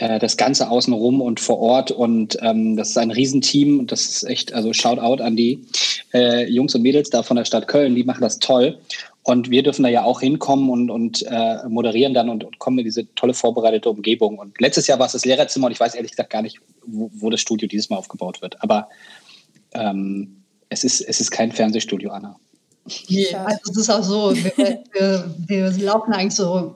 das 0.08 0.38
Ganze 0.38 0.70
außenrum 0.70 1.22
und 1.22 1.39
vor 1.39 1.60
Ort. 1.60 1.91
Und 1.91 2.38
ähm, 2.41 2.75
das 2.75 2.89
ist 2.89 2.98
ein 2.98 3.12
Riesenteam. 3.12 3.79
Und 3.79 3.91
das 3.91 4.05
ist 4.05 4.24
echt, 4.24 4.53
also 4.53 4.74
Shoutout 4.74 5.22
an 5.24 5.36
die 5.36 5.65
äh, 6.13 6.50
Jungs 6.50 6.74
und 6.75 6.81
Mädels 6.81 7.10
da 7.10 7.24
von 7.24 7.38
der 7.38 7.46
Stadt 7.46 7.67
Köln. 7.67 7.96
Die 7.96 8.03
machen 8.03 8.22
das 8.22 8.39
toll. 8.39 8.79
Und 9.24 9.51
wir 9.51 9.62
dürfen 9.62 9.84
da 9.84 9.89
ja 9.89 10.03
auch 10.03 10.22
hinkommen 10.22 10.70
und, 10.70 10.89
und 10.89 11.24
äh, 11.27 11.67
moderieren 11.67 12.13
dann 12.15 12.29
und, 12.29 12.43
und, 12.43 12.58
kommen 12.58 12.79
in 12.79 12.86
diese 12.86 13.13
tolle 13.13 13.36
vorbereitete 13.36 13.89
Umgebung. 13.89 14.39
Und 14.39 14.60
letztes 14.60 14.88
Jahr 14.88 14.98
war 14.98 15.05
es 15.05 15.12
das 15.12 15.25
Lehrerzimmer 15.25 15.67
und 15.67 15.74
ich 15.74 15.79
weiß 15.79 15.93
ehrlich 15.93 16.12
gesagt 16.12 16.31
gar 16.31 16.41
nicht, 16.41 16.58
wo, 16.86 17.12
wo 17.13 17.29
das 17.29 17.39
Studio 17.39 17.67
dieses 17.67 17.89
Mal 17.91 17.98
aufgebaut 17.98 18.41
wird. 18.41 18.62
Aber 18.63 18.89
ähm, 19.74 20.43
es, 20.70 20.84
ist, 20.84 21.01
es 21.01 21.22
ist 21.22 21.29
kein 21.29 21.51
Fernsehstudio, 21.51 22.10
Anna. 22.10 22.39
Nee, 23.10 23.27
also 23.36 23.60
es 23.70 23.77
ist 23.77 23.89
auch 23.91 24.03
so, 24.03 24.36
wir, 24.36 24.84
wir, 25.46 25.77
wir 25.77 25.86
laufen 25.86 26.13
eigentlich 26.13 26.34
so 26.34 26.75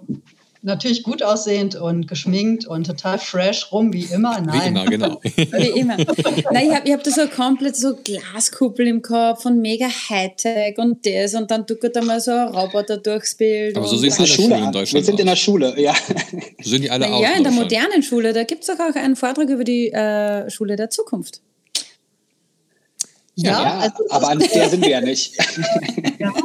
natürlich 0.65 1.03
gut 1.03 1.21
aussehend 1.23 1.75
und 1.75 2.07
geschminkt 2.07 2.65
und 2.65 2.85
total 2.85 3.19
fresh 3.19 3.71
rum, 3.71 3.93
wie 3.93 4.05
immer. 4.05 4.41
Nein. 4.41 4.55
Wie 4.55 4.67
immer, 4.67 4.85
genau. 4.85 5.21
wie 5.23 5.79
immer. 5.79 5.97
Nein, 5.97 6.67
ich 6.67 6.75
habe 6.75 6.87
ich 6.87 6.93
hab 6.93 7.03
da 7.03 7.11
so 7.11 7.27
komplett 7.27 7.75
so 7.75 7.95
Glaskuppel 7.95 8.87
im 8.87 9.01
Kopf 9.01 9.45
und 9.45 9.61
mega 9.61 9.87
Hightech 9.87 10.77
und 10.77 11.05
das 11.05 11.35
und 11.35 11.51
dann 11.51 11.65
duckert 11.65 11.95
da 11.95 12.01
mal 12.01 12.19
so 12.19 12.31
ein 12.31 12.47
Roboter 12.47 12.97
durchs 12.97 13.35
Bild. 13.35 13.77
Aber 13.77 13.87
so 13.87 13.97
sieht 13.97 14.17
es 14.19 14.29
Schule 14.29 14.57
in 14.57 14.71
Deutschland 14.71 14.93
Wir 14.93 15.03
sind 15.03 15.19
in 15.19 15.27
der 15.27 15.35
Schule, 15.35 15.79
ja. 15.79 15.93
So 16.61 16.71
sind 16.71 16.83
die 16.83 16.89
alle 16.89 17.07
auch. 17.11 17.21
Ja, 17.21 17.33
in 17.33 17.43
der 17.43 17.51
modernen 17.51 18.01
Schule. 18.01 18.33
Da 18.33 18.43
gibt 18.43 18.63
es 18.63 18.69
auch 18.69 18.79
einen 18.79 19.15
Vortrag 19.15 19.49
über 19.49 19.63
die 19.63 19.91
äh, 19.91 20.49
Schule 20.49 20.75
der 20.75 20.89
Zukunft. 20.89 21.41
Ja, 23.35 23.51
ja 23.51 23.77
also 23.79 24.03
aber 24.09 24.29
an 24.29 24.39
der 24.39 24.69
sind 24.69 24.83
wir 24.83 24.91
ja 24.91 25.01
nicht. 25.01 25.35
ja. 26.19 26.33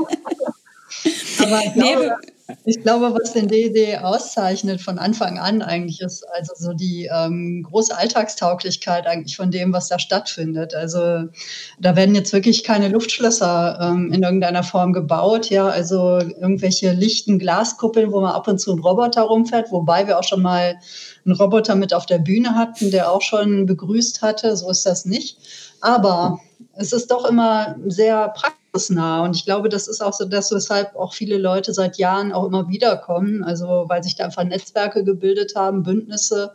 Aber 1.38 1.64
ich 1.64 1.72
glaube, 1.72 2.16
ich 2.64 2.82
glaube, 2.82 3.14
was 3.18 3.32
den 3.32 3.48
DED 3.48 3.98
auszeichnet 4.02 4.80
von 4.80 4.98
Anfang 4.98 5.38
an 5.38 5.62
eigentlich 5.62 6.00
ist 6.00 6.24
also 6.28 6.52
so 6.56 6.72
die 6.72 7.08
ähm, 7.12 7.66
große 7.68 7.96
Alltagstauglichkeit 7.96 9.06
eigentlich 9.06 9.36
von 9.36 9.50
dem, 9.50 9.72
was 9.72 9.88
da 9.88 9.98
stattfindet. 9.98 10.74
Also 10.74 11.24
da 11.78 11.96
werden 11.96 12.14
jetzt 12.14 12.32
wirklich 12.32 12.62
keine 12.62 12.88
Luftschlösser 12.88 13.78
ähm, 13.80 14.12
in 14.12 14.22
irgendeiner 14.22 14.62
Form 14.62 14.92
gebaut, 14.92 15.48
ja, 15.48 15.68
also 15.68 16.18
irgendwelche 16.18 16.92
lichten 16.92 17.38
Glaskuppeln, 17.38 18.12
wo 18.12 18.20
man 18.20 18.32
ab 18.32 18.46
und 18.46 18.58
zu 18.58 18.72
ein 18.72 18.78
Roboter 18.78 19.22
rumfährt, 19.22 19.72
wobei 19.72 20.06
wir 20.06 20.18
auch 20.18 20.24
schon 20.24 20.42
mal 20.42 20.76
einen 21.24 21.34
Roboter 21.34 21.74
mit 21.74 21.94
auf 21.94 22.06
der 22.06 22.18
Bühne 22.18 22.54
hatten, 22.54 22.90
der 22.90 23.10
auch 23.10 23.22
schon 23.22 23.66
begrüßt 23.66 24.20
hatte. 24.22 24.56
So 24.56 24.70
ist 24.70 24.84
das 24.84 25.06
nicht. 25.06 25.38
Aber 25.80 26.40
es 26.74 26.92
ist 26.92 27.10
doch 27.10 27.24
immer 27.24 27.76
sehr 27.86 28.28
praktisch 28.28 28.59
nah. 28.90 29.24
Und 29.24 29.36
ich 29.36 29.44
glaube, 29.44 29.68
das 29.68 29.88
ist 29.88 30.00
auch 30.00 30.12
so 30.12 30.24
das, 30.24 30.52
weshalb 30.52 30.94
auch 30.96 31.12
viele 31.12 31.38
Leute 31.38 31.74
seit 31.74 31.98
Jahren 31.98 32.32
auch 32.32 32.44
immer 32.44 32.68
wiederkommen. 32.68 33.42
Also 33.42 33.84
weil 33.88 34.02
sich 34.02 34.16
da 34.16 34.24
einfach 34.24 34.44
Netzwerke 34.44 35.04
gebildet 35.04 35.54
haben, 35.56 35.82
Bündnisse 35.82 36.52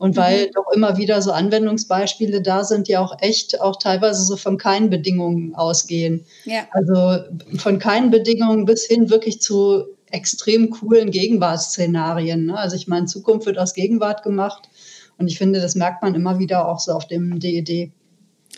und 0.00 0.16
weil 0.16 0.46
mhm. 0.46 0.52
doch 0.54 0.72
immer 0.72 0.96
wieder 0.96 1.20
so 1.20 1.30
Anwendungsbeispiele 1.30 2.40
da 2.40 2.64
sind, 2.64 2.88
die 2.88 2.96
auch 2.96 3.16
echt 3.20 3.60
auch 3.60 3.76
teilweise 3.76 4.24
so 4.24 4.38
von 4.38 4.56
keinen 4.56 4.88
Bedingungen 4.88 5.54
ausgehen. 5.54 6.24
Ja. 6.46 6.66
Also 6.70 7.24
von 7.58 7.78
keinen 7.78 8.10
Bedingungen 8.10 8.64
bis 8.64 8.86
hin 8.86 9.10
wirklich 9.10 9.42
zu 9.42 9.84
extrem 10.10 10.70
coolen 10.70 11.10
Gegenwartsszenarien. 11.10 12.46
Ne? 12.46 12.56
Also 12.56 12.76
ich 12.76 12.88
meine, 12.88 13.06
Zukunft 13.06 13.44
wird 13.44 13.58
aus 13.58 13.74
Gegenwart 13.74 14.22
gemacht. 14.22 14.70
Und 15.18 15.28
ich 15.28 15.36
finde, 15.36 15.60
das 15.60 15.74
merkt 15.74 16.02
man 16.02 16.14
immer 16.14 16.38
wieder 16.38 16.66
auch 16.66 16.80
so 16.80 16.92
auf 16.92 17.06
dem 17.06 17.38
DED. 17.38 17.92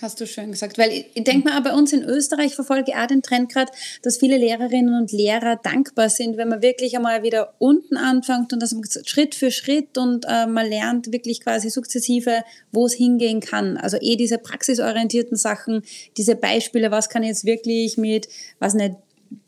Hast 0.03 0.21
du 0.21 0.27
schön 0.27 0.51
gesagt. 0.51 0.79
Weil 0.79 0.91
ich, 1.15 1.23
denke 1.23 1.49
mal, 1.49 1.61
bei 1.61 1.73
uns 1.73 1.93
in 1.93 2.03
Österreich 2.03 2.57
verfolge 2.57 2.91
ich 2.91 2.97
auch 2.97 3.07
den 3.07 3.23
Trend 3.23 3.53
gerade, 3.53 3.71
dass 4.03 4.17
viele 4.17 4.37
Lehrerinnen 4.37 5.01
und 5.01 5.13
Lehrer 5.13 5.61
dankbar 5.63 6.11
sind, 6.11 6.37
wenn 6.37 6.49
man 6.49 6.61
wirklich 6.61 6.97
einmal 6.97 7.23
wieder 7.23 7.55
unten 7.61 7.97
anfängt 7.97 8.53
und 8.53 8.61
das 8.61 8.75
Schritt 9.07 9.37
für 9.37 9.53
Schritt 9.53 9.97
und 9.97 10.25
äh, 10.29 10.49
man 10.49 10.69
lernt 10.69 11.13
wirklich 11.13 11.41
quasi 11.41 11.71
sukzessive, 11.71 12.43
wo 12.73 12.87
es 12.87 12.95
hingehen 12.95 13.39
kann. 13.39 13.77
Also 13.77 13.97
eh 14.01 14.17
diese 14.17 14.39
praxisorientierten 14.39 15.37
Sachen, 15.37 15.85
diese 16.17 16.35
Beispiele, 16.35 16.91
was 16.91 17.09
kann 17.09 17.23
ich 17.23 17.29
jetzt 17.29 17.45
wirklich 17.45 17.97
mit, 17.97 18.29
was 18.59 18.75
nicht, 18.75 18.97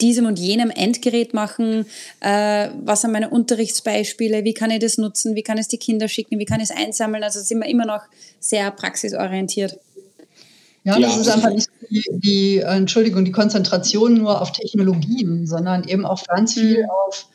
diesem 0.01 0.27
und 0.27 0.39
jenem 0.39 0.71
Endgerät 0.71 1.35
machen, 1.35 1.85
äh, 2.21 2.69
was 2.85 3.01
sind 3.01 3.11
meine 3.11 3.31
Unterrichtsbeispiele, 3.31 4.45
wie 4.45 4.55
kann 4.55 4.71
ich 4.71 4.79
das 4.79 4.99
nutzen, 4.99 5.35
wie 5.35 5.43
kann 5.43 5.59
ich 5.59 5.63
es 5.63 5.69
die 5.69 5.79
Kinder 5.79 6.07
schicken, 6.07 6.39
wie 6.39 6.45
kann 6.45 6.61
ich 6.61 6.71
es 6.71 6.77
einsammeln. 6.77 7.25
Also 7.25 7.41
sind 7.41 7.59
wir 7.59 7.69
immer 7.69 7.87
noch 7.87 8.03
sehr 8.39 8.71
praxisorientiert. 8.71 9.79
Ja, 10.85 10.99
ja, 10.99 11.09
das 11.09 11.17
ist 11.17 11.29
einfach 11.29 11.51
nicht 11.51 11.71
die, 11.91 12.05
die, 12.13 12.59
Entschuldigung, 12.59 13.25
die 13.25 13.33
Konzentration 13.33 14.15
nur 14.15 14.41
auf 14.41 14.53
Technologien, 14.53 15.47
sondern 15.47 15.85
eben 15.85 16.05
auch 16.05 16.23
ganz 16.27 16.55
viel 16.55 16.83
mhm. 16.83 16.91
auf 16.91 17.27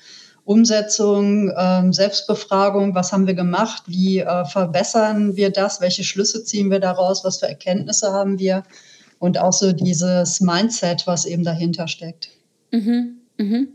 Umsetzung, 0.46 1.52
ähm, 1.58 1.92
Selbstbefragung, 1.92 2.96
was 2.96 3.12
haben 3.12 3.28
wir 3.28 3.34
gemacht, 3.34 3.84
wie 3.88 4.20
äh, 4.20 4.46
verbessern 4.46 5.36
wir 5.36 5.52
das, 5.52 5.82
welche 5.82 6.04
Schlüsse 6.04 6.44
ziehen 6.44 6.70
wir 6.70 6.80
daraus, 6.80 7.24
was 7.24 7.40
für 7.40 7.48
Erkenntnisse 7.48 8.12
haben 8.12 8.40
wir 8.40 8.64
und 9.20 9.40
auch 9.40 9.54
so 9.54 9.74
dieses 9.74 10.42
Mindset, 10.42 11.08
was 11.08 11.26
eben 11.26 11.44
dahinter 11.44 11.88
steckt. 11.88 12.30
Mhm. 12.72 13.18
Mhm. 13.38 13.68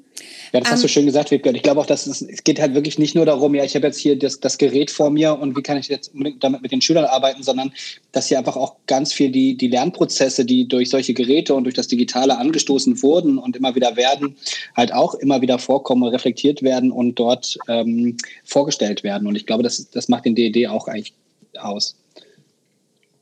Ja, 0.52 0.60
das 0.60 0.68
um, 0.68 0.72
hast 0.72 0.82
du 0.82 0.86
ähm, 0.86 0.92
schön 0.92 1.06
gesagt, 1.06 1.30
Wiebke. 1.30 1.50
Ich 1.50 1.62
glaube 1.62 1.80
auch, 1.80 1.86
dass 1.86 2.06
es, 2.06 2.22
es 2.22 2.44
geht 2.44 2.60
halt 2.60 2.74
wirklich 2.74 2.98
nicht 2.98 3.14
nur 3.14 3.26
darum, 3.26 3.54
ja, 3.54 3.64
ich 3.64 3.74
habe 3.74 3.86
jetzt 3.86 3.98
hier 3.98 4.18
das, 4.18 4.40
das 4.40 4.58
Gerät 4.58 4.90
vor 4.90 5.10
mir 5.10 5.38
und 5.38 5.56
wie 5.56 5.62
kann 5.62 5.76
ich 5.76 5.88
jetzt 5.88 6.12
damit 6.40 6.62
mit 6.62 6.72
den 6.72 6.80
Schülern 6.80 7.04
arbeiten, 7.06 7.42
sondern 7.42 7.72
dass 8.12 8.28
hier 8.28 8.38
einfach 8.38 8.56
auch 8.56 8.76
ganz 8.86 9.12
viel 9.12 9.30
die, 9.30 9.56
die 9.56 9.68
Lernprozesse, 9.68 10.44
die 10.44 10.68
durch 10.68 10.90
solche 10.90 11.14
Geräte 11.14 11.54
und 11.54 11.64
durch 11.64 11.74
das 11.74 11.88
Digitale 11.88 12.38
angestoßen 12.38 13.02
wurden 13.02 13.38
und 13.38 13.56
immer 13.56 13.74
wieder 13.74 13.96
werden, 13.96 14.36
halt 14.76 14.92
auch 14.92 15.14
immer 15.14 15.40
wieder 15.40 15.58
vorkommen, 15.58 16.04
reflektiert 16.04 16.62
werden 16.62 16.92
und 16.92 17.18
dort 17.18 17.58
ähm, 17.68 18.16
vorgestellt 18.44 19.02
werden. 19.02 19.26
Und 19.26 19.34
ich 19.34 19.46
glaube, 19.46 19.62
das, 19.62 19.90
das 19.90 20.08
macht 20.08 20.24
den 20.24 20.34
DED 20.34 20.68
auch 20.68 20.86
eigentlich 20.86 21.14
aus. 21.58 21.96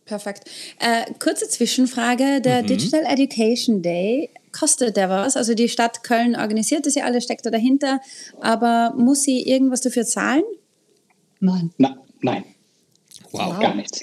Perfekt. 0.04 0.50
Äh, 0.78 1.10
kurze 1.18 1.48
Zwischenfrage. 1.48 2.40
Der 2.42 2.62
mhm. 2.62 2.66
Digital 2.66 3.04
Education 3.06 3.80
Day 3.80 4.28
kostet 4.52 4.96
der 4.96 5.08
was? 5.08 5.36
Also 5.36 5.54
die 5.54 5.68
Stadt 5.68 6.04
Köln 6.04 6.36
organisiert 6.36 6.86
das 6.86 6.94
ja 6.94 7.04
alles, 7.04 7.24
steckt 7.24 7.46
da 7.46 7.50
dahinter, 7.50 8.00
aber 8.40 8.94
muss 8.96 9.22
sie 9.22 9.42
irgendwas 9.42 9.80
dafür 9.80 10.04
zahlen? 10.04 10.42
Nein. 11.40 11.72
Na, 11.78 11.96
nein. 12.20 12.44
Wow. 13.32 13.58
Gar 13.58 13.74
nichts. 13.74 14.00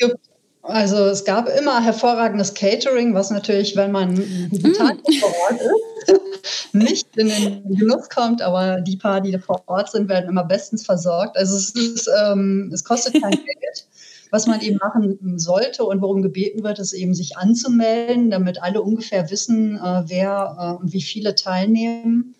Also 0.62 1.05
es 1.05 1.23
gab 1.23 1.49
immer 1.49 1.81
hervorragendes 1.81 2.53
Catering, 2.53 3.13
was 3.13 3.31
natürlich, 3.31 3.75
wenn 3.75 3.91
man 3.91 4.15
digital 4.15 4.95
mm. 4.95 5.13
vor 5.19 5.33
Ort 5.49 5.62
ist, 5.62 6.73
nicht 6.73 7.17
in 7.17 7.29
den 7.29 7.77
Genuss 7.77 8.09
kommt, 8.09 8.41
aber 8.41 8.81
die 8.81 8.97
paar, 8.97 9.21
die 9.21 9.38
vor 9.39 9.63
Ort 9.67 9.89
sind, 9.91 10.09
werden 10.09 10.29
immer 10.29 10.43
bestens 10.43 10.85
versorgt. 10.85 11.38
Also 11.38 11.55
es, 11.55 11.69
ist, 11.71 12.09
ähm, 12.23 12.69
es 12.73 12.83
kostet 12.83 13.19
kein 13.21 13.31
Geld. 13.31 13.88
Was 14.31 14.45
man 14.45 14.61
eben 14.61 14.77
machen 14.77 15.39
sollte 15.39 15.83
und 15.83 16.01
worum 16.01 16.21
gebeten 16.21 16.63
wird, 16.63 16.79
ist 16.79 16.93
eben 16.93 17.15
sich 17.15 17.37
anzumelden, 17.37 18.29
damit 18.29 18.61
alle 18.61 18.81
ungefähr 18.81 19.29
wissen, 19.31 19.77
äh, 19.77 20.03
wer 20.05 20.55
äh, 20.59 20.81
und 20.81 20.93
wie 20.93 21.01
viele 21.01 21.33
teilnehmen. 21.35 22.35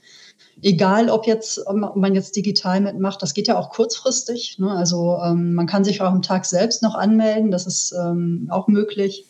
Egal, 0.62 1.10
ob 1.10 1.26
jetzt 1.26 1.66
ob 1.66 1.96
man 1.96 2.16
jetzt 2.16 2.36
digital 2.36 2.82
mitmacht, 2.82 3.22
das 3.22 3.34
geht 3.34 3.48
ja 3.48 3.58
auch 3.58 3.70
kurzfristig. 3.70 4.60
Ne? 4.60 4.70
Also 4.70 5.18
ähm, 5.24 5.54
man 5.54 5.68
kann 5.68 5.84
sich 5.84 6.02
auch 6.02 6.12
am 6.12 6.22
Tag 6.22 6.46
selbst 6.46 6.84
noch 6.84 6.96
anmelden, 6.96 7.50
das 7.50 7.66
ist 7.66 7.94
ähm, 7.94 8.48
auch 8.52 8.68
möglich. 8.68 9.26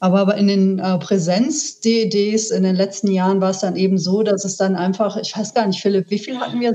Aber 0.00 0.36
in 0.36 0.46
den 0.46 0.78
äh, 0.78 0.98
Präsenz-DEDs 0.98 2.50
in 2.50 2.62
den 2.62 2.76
letzten 2.76 3.10
Jahren 3.10 3.40
war 3.40 3.50
es 3.50 3.60
dann 3.60 3.76
eben 3.76 3.98
so, 3.98 4.22
dass 4.22 4.44
es 4.44 4.56
dann 4.56 4.76
einfach, 4.76 5.16
ich 5.16 5.36
weiß 5.36 5.54
gar 5.54 5.66
nicht, 5.66 5.80
Philipp, 5.80 6.10
wie 6.10 6.18
viel 6.18 6.38
hatten 6.38 6.60
wir? 6.60 6.72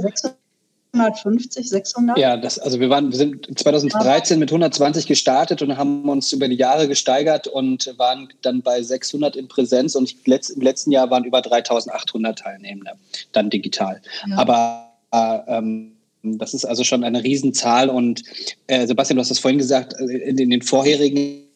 650, 0.95 1.69
600? 1.69 2.17
Ja, 2.19 2.37
das, 2.37 2.59
also 2.59 2.79
wir 2.79 2.89
waren, 2.89 3.09
wir 3.09 3.17
sind 3.17 3.47
2013 3.59 4.37
mit 4.37 4.51
120 4.51 5.07
gestartet 5.07 5.63
und 5.63 5.75
haben 5.75 6.07
uns 6.07 6.31
über 6.31 6.47
die 6.47 6.55
Jahre 6.55 6.87
gesteigert 6.87 7.47
und 7.47 7.93
waren 7.97 8.29
dann 8.43 8.61
bei 8.61 8.81
600 8.81 9.35
in 9.35 9.47
Präsenz 9.47 9.95
und 9.95 10.15
im 10.25 10.61
letzten 10.61 10.91
Jahr 10.91 11.09
waren 11.09 11.23
über 11.23 11.41
3800 11.41 12.37
Teilnehmende, 12.37 12.91
dann 13.31 13.49
digital. 13.49 14.01
Ja. 14.27 14.37
Aber 14.37 14.93
äh, 15.11 15.57
ähm, 15.57 15.93
das 16.21 16.53
ist 16.53 16.65
also 16.65 16.83
schon 16.83 17.03
eine 17.03 17.23
Riesenzahl 17.23 17.89
und 17.89 18.23
äh, 18.67 18.85
Sebastian, 18.85 19.17
du 19.17 19.21
hast 19.21 19.31
das 19.31 19.39
vorhin 19.39 19.57
gesagt, 19.57 19.93
äh, 19.99 20.29
in, 20.29 20.37
in 20.37 20.51
den 20.51 20.61
vorherigen 20.61 21.47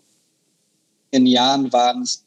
Jahren 1.13 1.71
war 1.71 1.95
es 2.02 2.26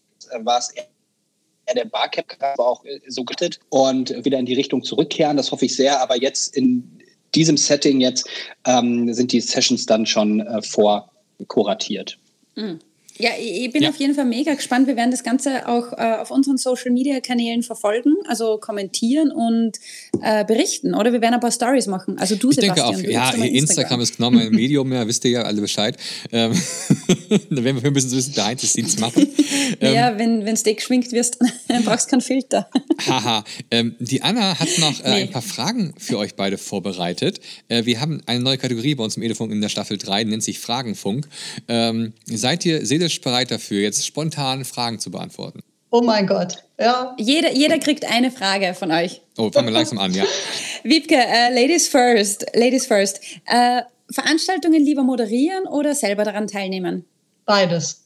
eher 1.71 1.75
der 1.75 1.85
Barcamp, 1.85 2.37
aber 2.41 2.67
auch 2.67 2.85
äh, 2.85 3.01
so 3.09 3.25
gerichtet 3.25 3.61
und 3.69 4.11
wieder 4.25 4.39
in 4.39 4.47
die 4.47 4.55
Richtung 4.55 4.83
zurückkehren. 4.83 5.37
Das 5.37 5.51
hoffe 5.53 5.67
ich 5.67 5.77
sehr. 5.77 6.01
Aber 6.01 6.17
jetzt 6.17 6.57
in 6.57 7.00
diesem 7.35 7.57
Setting 7.57 8.01
jetzt 8.01 8.29
ähm, 8.67 9.13
sind 9.13 9.33
die 9.33 9.41
Sessions 9.41 9.87
dann 9.87 10.07
schon 10.07 10.41
äh, 10.41 10.63
vorkuratiert. 10.63 12.19
Mhm. 12.57 12.81
Ja, 13.21 13.31
ich 13.39 13.71
bin 13.73 13.83
ja. 13.83 13.91
auf 13.91 13.97
jeden 13.97 14.15
Fall 14.15 14.25
mega 14.25 14.55
gespannt. 14.55 14.87
Wir 14.87 14.97
werden 14.97 15.11
das 15.11 15.23
Ganze 15.23 15.69
auch 15.69 15.93
äh, 15.93 16.17
auf 16.21 16.31
unseren 16.31 16.57
Social 16.57 16.91
Media 16.91 17.21
Kanälen 17.21 17.63
verfolgen, 17.63 18.15
also 18.27 18.59
kommentieren 18.59 19.31
und 19.31 19.79
äh, 20.23 20.45
berichten, 20.45 20.95
oder? 20.95 21.13
Wir 21.13 21.21
werden 21.21 21.35
ein 21.35 21.41
paar 21.41 21.53
Stories 21.53 21.87
machen. 21.87 22.19
Also 22.19 22.37
du, 22.37 22.51
ich 22.51 22.57
Sebastian. 22.57 22.93
Denke 22.93 22.99
auf, 22.99 23.13
ja, 23.13 23.31
Instagram. 23.31 23.55
Instagram 23.55 24.01
ist 24.01 24.17
genommen 24.17 24.41
ein 24.41 24.51
Medium, 24.53 24.93
ja, 24.93 25.07
wisst 25.07 25.25
ihr 25.25 25.31
ja 25.33 25.43
alle 25.43 25.61
Bescheid. 25.61 25.97
Ähm, 26.33 26.53
da 27.51 27.65
werden 27.65 27.83
wir 27.83 27.91
ein 27.91 27.93
bisschen 27.93 28.11
so 28.11 28.17
ein 28.17 28.19
bisschen 28.19 28.35
behind 28.35 28.61
the 28.61 28.67
scenes 28.67 28.99
machen. 28.99 29.27
Ähm, 29.81 29.95
ja, 29.95 30.19
wenn 30.19 30.45
du 30.45 30.55
dick 30.55 30.79
geschminkt 30.79 31.13
wirst, 31.13 31.39
dann 31.69 31.85
brauchst 31.85 32.07
du 32.07 32.11
keinen 32.11 32.21
Filter. 32.21 32.69
Haha. 33.07 33.45
Ähm, 33.71 33.95
die 33.99 34.23
Anna 34.23 34.59
hat 34.59 34.69
noch 34.79 35.01
äh, 35.05 35.11
nee. 35.11 35.23
ein 35.23 35.31
paar 35.31 35.43
Fragen 35.43 35.95
für 35.97 36.19
euch 36.19 36.35
beide 36.35 36.59
vorbereitet. 36.59 37.41
Äh, 37.69 37.85
wir 37.85 38.01
haben 38.01 38.21
eine 38.27 38.41
neue 38.41 38.59
Kategorie 38.59 38.95
bei 38.95 39.05
uns 39.05 39.17
im 39.17 39.23
Edefunk 39.23 39.53
in 39.53 39.61
der 39.61 39.69
Staffel 39.69 39.97
3, 39.97 40.25
nennt 40.25 40.43
sich 40.43 40.59
Fragenfunk. 40.59 41.29
Ähm, 41.69 42.13
seid 42.27 42.67
ihr, 42.67 42.85
seht 42.85 43.01
seelisch 43.11 43.21
bereit 43.21 43.51
dafür, 43.51 43.81
jetzt 43.81 44.07
spontan 44.07 44.65
Fragen 44.65 44.99
zu 44.99 45.11
beantworten? 45.11 45.63
Oh 45.91 46.03
mein 46.03 46.27
Gott, 46.27 46.59
ja. 46.79 47.17
Jeder, 47.19 47.53
jeder 47.53 47.79
kriegt 47.79 48.05
eine 48.05 48.31
Frage 48.31 48.75
von 48.75 48.93
euch. 48.93 49.23
Oh, 49.37 49.51
fangen 49.51 49.67
wir 49.67 49.73
langsam 49.73 49.99
an, 49.99 50.15
ja. 50.15 50.25
Wiebke, 50.85 51.17
uh, 51.17 51.53
Ladies 51.55 51.89
first. 51.89 52.47
Ladies 52.55 52.87
first. 52.87 53.21
Uh, 53.53 53.81
Veranstaltungen 54.13 54.85
lieber 54.85 55.03
moderieren 55.03 55.67
oder 55.67 55.95
selber 55.95 56.25
daran 56.25 56.47
teilnehmen? 56.47 57.05
Beides. 57.45 58.05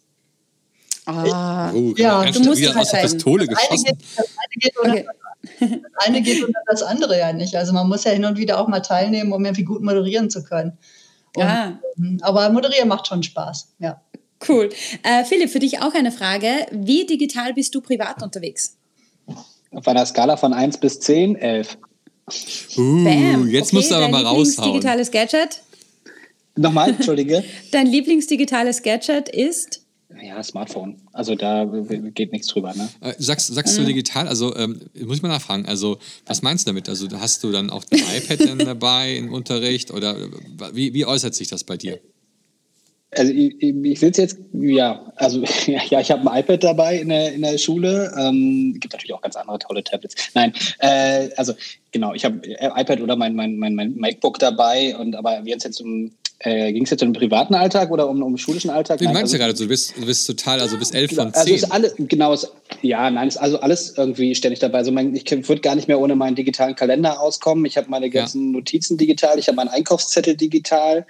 Ah, 1.07 1.71
oh, 1.75 1.93
ja, 1.97 2.25
du 2.25 2.41
musst 2.41 2.63
wieder 2.63 2.79
aus 2.79 2.91
der 2.91 2.99
Pistole 2.99 3.47
geschossen. 3.47 3.99
Das 4.17 4.27
eine, 4.27 4.59
geht, 4.59 4.73
das, 4.75 4.91
okay. 4.91 5.07
das 5.61 6.07
eine 6.07 6.23
geht 6.23 6.43
unter 6.43 6.61
das 6.67 6.83
andere 6.83 7.19
ja 7.19 7.33
nicht. 7.35 7.55
Also 7.55 7.75
man 7.75 7.87
muss 7.89 8.05
ja 8.05 8.13
hin 8.13 8.25
und 8.25 8.39
wieder 8.39 8.59
auch 8.59 8.69
mal 8.69 8.81
teilnehmen, 8.81 9.33
um 9.33 9.45
irgendwie 9.45 9.65
gut 9.65 9.83
moderieren 9.83 10.31
zu 10.31 10.43
können. 10.43 10.79
Und, 11.37 11.43
ja. 11.43 11.79
Ähm, 11.99 12.19
aber 12.23 12.49
moderieren 12.49 12.89
macht 12.89 13.07
schon 13.07 13.23
Spaß, 13.23 13.75
ja. 13.79 14.01
Cool. 14.49 14.71
Äh, 15.03 15.25
Philipp, 15.25 15.51
für 15.51 15.59
dich 15.59 15.81
auch 15.81 15.95
eine 15.95 16.13
Frage. 16.13 16.67
Wie 16.71 17.07
digital 17.07 17.55
bist 17.55 17.75
du 17.75 17.81
privat 17.81 18.23
unterwegs? 18.23 18.77
Auf 19.71 19.89
einer 19.89 20.07
Skala 20.07 20.37
von 20.37 20.53
1 20.53 20.79
bis 20.79 21.01
10, 21.01 21.37
11. 21.37 21.79
Uh, 22.77 23.05
Bam. 23.05 23.49
jetzt 23.49 23.69
okay, 23.69 23.77
musst 23.77 23.91
du 23.91 23.95
aber 23.97 24.09
mal 24.09 24.25
raushauen. 24.25 24.73
digitales 24.73 25.11
Gadget? 25.11 25.61
Nochmal, 26.57 26.91
entschuldige. 26.97 27.45
Dein 27.71 27.87
Lieblingsdigitales 27.87 28.83
Gadget 28.83 29.29
ist? 29.29 29.83
Ja, 30.23 30.43
Smartphone. 30.43 31.03
Also 31.13 31.35
da 31.35 31.65
geht 31.65 32.33
nichts 32.33 32.47
drüber. 32.47 32.73
Ne? 32.75 32.89
Äh, 33.01 33.15
sagst, 33.19 33.53
sagst 33.53 33.77
du 33.77 33.83
mhm. 33.83 33.87
digital? 33.87 34.29
Also 34.29 34.55
ähm, 34.57 34.81
muss 35.05 35.17
ich 35.17 35.23
mal 35.23 35.29
nachfragen. 35.29 35.67
Also 35.67 35.99
was 36.25 36.43
meinst 36.43 36.67
du 36.67 36.71
damit? 36.71 36.89
Also 36.89 37.09
hast 37.19 37.43
du 37.43 37.51
dann 37.51 37.69
auch 37.69 37.85
ein 37.91 37.99
iPad 37.99 38.61
dabei 38.67 39.17
im 39.17 39.33
Unterricht 39.33 39.91
oder 39.91 40.17
wie, 40.73 40.95
wie 40.95 41.05
äußert 41.05 41.35
sich 41.35 41.49
das 41.49 41.65
bei 41.65 41.77
dir? 41.77 42.01
Also 43.17 43.33
ich, 43.33 43.61
ich 43.63 44.03
will 44.03 44.11
es 44.11 44.17
jetzt, 44.17 44.39
ja, 44.53 45.13
also 45.17 45.43
ja, 45.67 46.01
ich 46.01 46.11
habe 46.11 46.31
ein 46.31 46.41
iPad 46.41 46.65
dabei 46.65 46.99
in 46.99 47.09
der, 47.09 47.33
in 47.33 47.43
der 47.43 47.59
Schule. 47.59 48.13
Ähm, 48.19 48.77
gibt 48.81 48.93
natürlich 48.93 49.15
auch 49.15 49.23
ganz 49.23 49.37
andere 49.37 49.59
tolle 49.59 49.83
Tablets. 49.85 50.15
Nein, 50.35 50.53
äh, 50.79 51.31
also 51.37 51.55
genau, 51.93 52.15
ich 52.15 52.25
habe 52.25 52.41
iPad 52.45 53.01
oder 53.01 53.17
mein, 53.17 53.35
mein, 53.35 53.57
mein, 53.57 53.75
mein 53.75 53.97
MacBook 53.97 54.39
dabei 54.39 54.97
und 54.97 55.15
aber 55.17 55.41
jetzt 55.45 55.65
jetzt 55.65 55.81
um 55.81 56.11
äh, 56.41 56.73
ging 56.73 56.85
es 56.85 56.91
jetzt 56.91 57.03
um 57.03 57.13
den 57.13 57.19
privaten 57.19 57.55
Alltag 57.55 57.91
oder 57.91 58.09
um, 58.09 58.23
um 58.23 58.33
den 58.33 58.39
schulischen 58.39 58.71
Alltag? 58.71 59.01
Wie 59.01 59.05
meinst 59.05 59.23
also, 59.23 59.35
du 59.35 59.39
gerade, 59.39 59.55
du 59.55 59.67
bist, 59.67 59.97
du 59.97 60.05
bist 60.05 60.27
total, 60.27 60.61
also 60.61 60.77
bis 60.77 60.91
elf 60.91 61.15
von 61.15 61.33
zehn. 61.33 61.41
Also 61.41 61.55
ist 61.55 61.73
alle, 61.73 61.93
genau, 61.97 62.33
ist, 62.33 62.53
ja, 62.83 63.11
nein, 63.11 63.29
ist 63.29 63.37
also 63.37 63.61
alles 63.61 63.95
irgendwie 63.97 64.35
ständig 64.35 64.59
dabei. 64.59 64.79
Also 64.79 64.93
mein, 64.93 65.15
ich 65.15 65.31
würde 65.31 65.61
gar 65.61 65.75
nicht 65.75 65.89
mehr 65.89 65.99
ohne 65.99 66.17
meinen 66.17 66.35
digitalen 66.35 66.75
Kalender 66.75 67.21
auskommen. 67.21 67.65
Ich 67.65 67.77
habe 67.77 67.89
meine 67.89 68.11
ganzen 68.11 68.47
ja. 68.47 68.59
Notizen 68.59 68.99
digital, 68.99 69.39
ich 69.39 69.49
habe 69.49 69.57
meinen 69.57 69.69
Einkaufszettel 69.69 70.37
digital. 70.37 71.07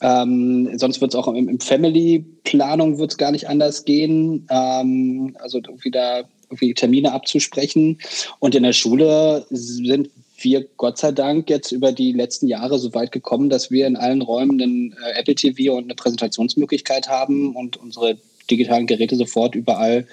Ähm, 0.00 0.78
sonst 0.78 1.00
wird 1.00 1.12
es 1.12 1.16
auch 1.16 1.28
im, 1.28 1.48
im 1.48 1.60
Family-Planung 1.60 2.98
wird 2.98 3.12
es 3.12 3.16
gar 3.16 3.32
nicht 3.32 3.48
anders 3.48 3.84
gehen. 3.84 4.46
Ähm, 4.50 5.36
also 5.40 5.58
irgendwie 5.58 5.90
da 5.90 6.24
irgendwie 6.44 6.74
Termine 6.74 7.12
abzusprechen. 7.12 7.98
Und 8.38 8.54
in 8.54 8.62
der 8.62 8.72
Schule 8.72 9.46
sind 9.50 10.10
wir 10.38 10.66
Gott 10.76 10.98
sei 10.98 11.12
Dank 11.12 11.48
jetzt 11.48 11.72
über 11.72 11.92
die 11.92 12.12
letzten 12.12 12.46
Jahre 12.46 12.78
so 12.78 12.92
weit 12.94 13.12
gekommen, 13.12 13.48
dass 13.48 13.70
wir 13.70 13.86
in 13.86 13.96
allen 13.96 14.22
Räumen 14.22 14.60
einen 14.60 14.92
äh, 14.92 15.18
Apple 15.18 15.34
TV 15.34 15.74
und 15.74 15.84
eine 15.84 15.94
Präsentationsmöglichkeit 15.94 17.08
haben 17.08 17.56
und 17.56 17.76
unsere 17.76 18.18
digitalen 18.50 18.86
Geräte 18.86 19.16
sofort 19.16 19.54
überall 19.54 20.06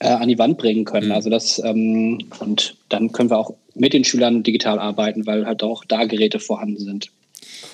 äh, 0.00 0.08
an 0.08 0.28
die 0.28 0.38
Wand 0.38 0.58
bringen 0.58 0.84
können. 0.84 1.08
Mhm. 1.08 1.12
Also 1.12 1.30
das 1.30 1.60
ähm, 1.64 2.18
und 2.40 2.76
dann 2.88 3.12
können 3.12 3.30
wir 3.30 3.38
auch 3.38 3.54
mit 3.74 3.92
den 3.92 4.04
Schülern 4.04 4.42
digital 4.42 4.78
arbeiten, 4.78 5.26
weil 5.26 5.46
halt 5.46 5.62
auch 5.62 5.84
da 5.84 6.04
Geräte 6.04 6.40
vorhanden 6.40 6.78
sind. 6.78 7.10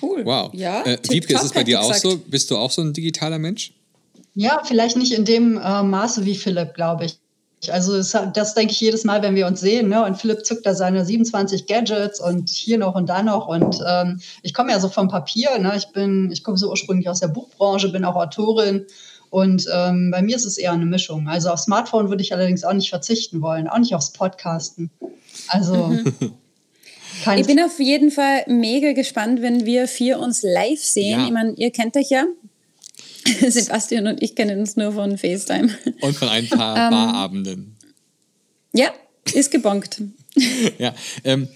Cool. 0.00 0.24
Wow. 0.24 0.50
Ja, 0.54 0.82
äh, 0.84 0.98
Wiebke, 1.08 1.34
ist 1.34 1.44
es 1.44 1.52
bei 1.52 1.64
dir 1.64 1.80
auch 1.80 1.94
so? 1.94 2.18
Bist 2.18 2.50
du 2.50 2.56
auch 2.56 2.70
so 2.70 2.82
ein 2.82 2.92
digitaler 2.92 3.38
Mensch? 3.38 3.72
Ja, 4.34 4.62
vielleicht 4.64 4.96
nicht 4.96 5.12
in 5.12 5.24
dem 5.24 5.58
äh, 5.58 5.82
Maße 5.82 6.24
wie 6.24 6.34
Philipp, 6.34 6.74
glaube 6.74 7.06
ich. 7.06 7.18
Also 7.70 7.96
das, 7.96 8.16
das, 8.34 8.54
denke 8.54 8.72
ich 8.72 8.80
jedes 8.80 9.04
Mal, 9.04 9.22
wenn 9.22 9.34
wir 9.34 9.46
uns 9.46 9.60
sehen. 9.60 9.88
Ne? 9.88 10.04
Und 10.04 10.16
Philipp 10.16 10.44
zückt 10.44 10.66
da 10.66 10.74
seine 10.74 11.04
27 11.04 11.66
Gadgets 11.66 12.20
und 12.20 12.50
hier 12.50 12.76
noch 12.76 12.94
und 12.94 13.08
da 13.08 13.22
noch. 13.22 13.48
Und 13.48 13.78
ähm, 13.86 14.20
ich 14.42 14.52
komme 14.52 14.72
ja 14.72 14.80
so 14.80 14.88
vom 14.88 15.08
Papier. 15.08 15.58
Ne? 15.58 15.72
Ich 15.76 15.88
bin, 15.88 16.30
ich 16.30 16.44
komme 16.44 16.58
so 16.58 16.68
ursprünglich 16.68 17.08
aus 17.08 17.20
der 17.20 17.28
Buchbranche, 17.28 17.88
bin 17.88 18.04
auch 18.04 18.16
Autorin. 18.16 18.86
Und 19.30 19.66
ähm, 19.72 20.10
bei 20.10 20.22
mir 20.22 20.36
ist 20.36 20.44
es 20.44 20.58
eher 20.58 20.72
eine 20.72 20.86
Mischung. 20.86 21.28
Also 21.28 21.50
auf 21.50 21.58
Smartphone 21.58 22.08
würde 22.08 22.22
ich 22.22 22.32
allerdings 22.32 22.64
auch 22.64 22.72
nicht 22.72 22.90
verzichten 22.90 23.40
wollen, 23.40 23.66
auch 23.66 23.78
nicht 23.78 23.94
aufs 23.94 24.12
Podcasten. 24.12 24.90
Also 25.48 25.92
Kein 27.24 27.38
ich 27.38 27.46
bin 27.46 27.58
auf 27.58 27.80
jeden 27.80 28.10
Fall 28.10 28.44
mega 28.48 28.92
gespannt, 28.92 29.40
wenn 29.40 29.64
wir 29.64 29.88
vier 29.88 30.18
uns 30.18 30.42
live 30.42 30.82
sehen. 30.82 31.20
Ja. 31.20 31.24
Ich 31.24 31.32
meine, 31.32 31.54
ihr 31.56 31.70
kennt 31.70 31.96
euch 31.96 32.10
ja. 32.10 32.26
Sebastian 33.48 34.06
und 34.06 34.22
ich 34.22 34.34
kennen 34.34 34.60
uns 34.60 34.76
nur 34.76 34.92
von 34.92 35.16
FaceTime. 35.16 35.70
Und 36.02 36.14
von 36.14 36.28
ein 36.28 36.46
paar 36.48 36.76
ähm, 36.86 36.90
Barabenden. 36.90 37.76
Ja, 38.74 38.92
ist 39.32 39.50
gebonkt. 39.50 40.02
ja, 40.78 40.94
ähm, 41.24 41.48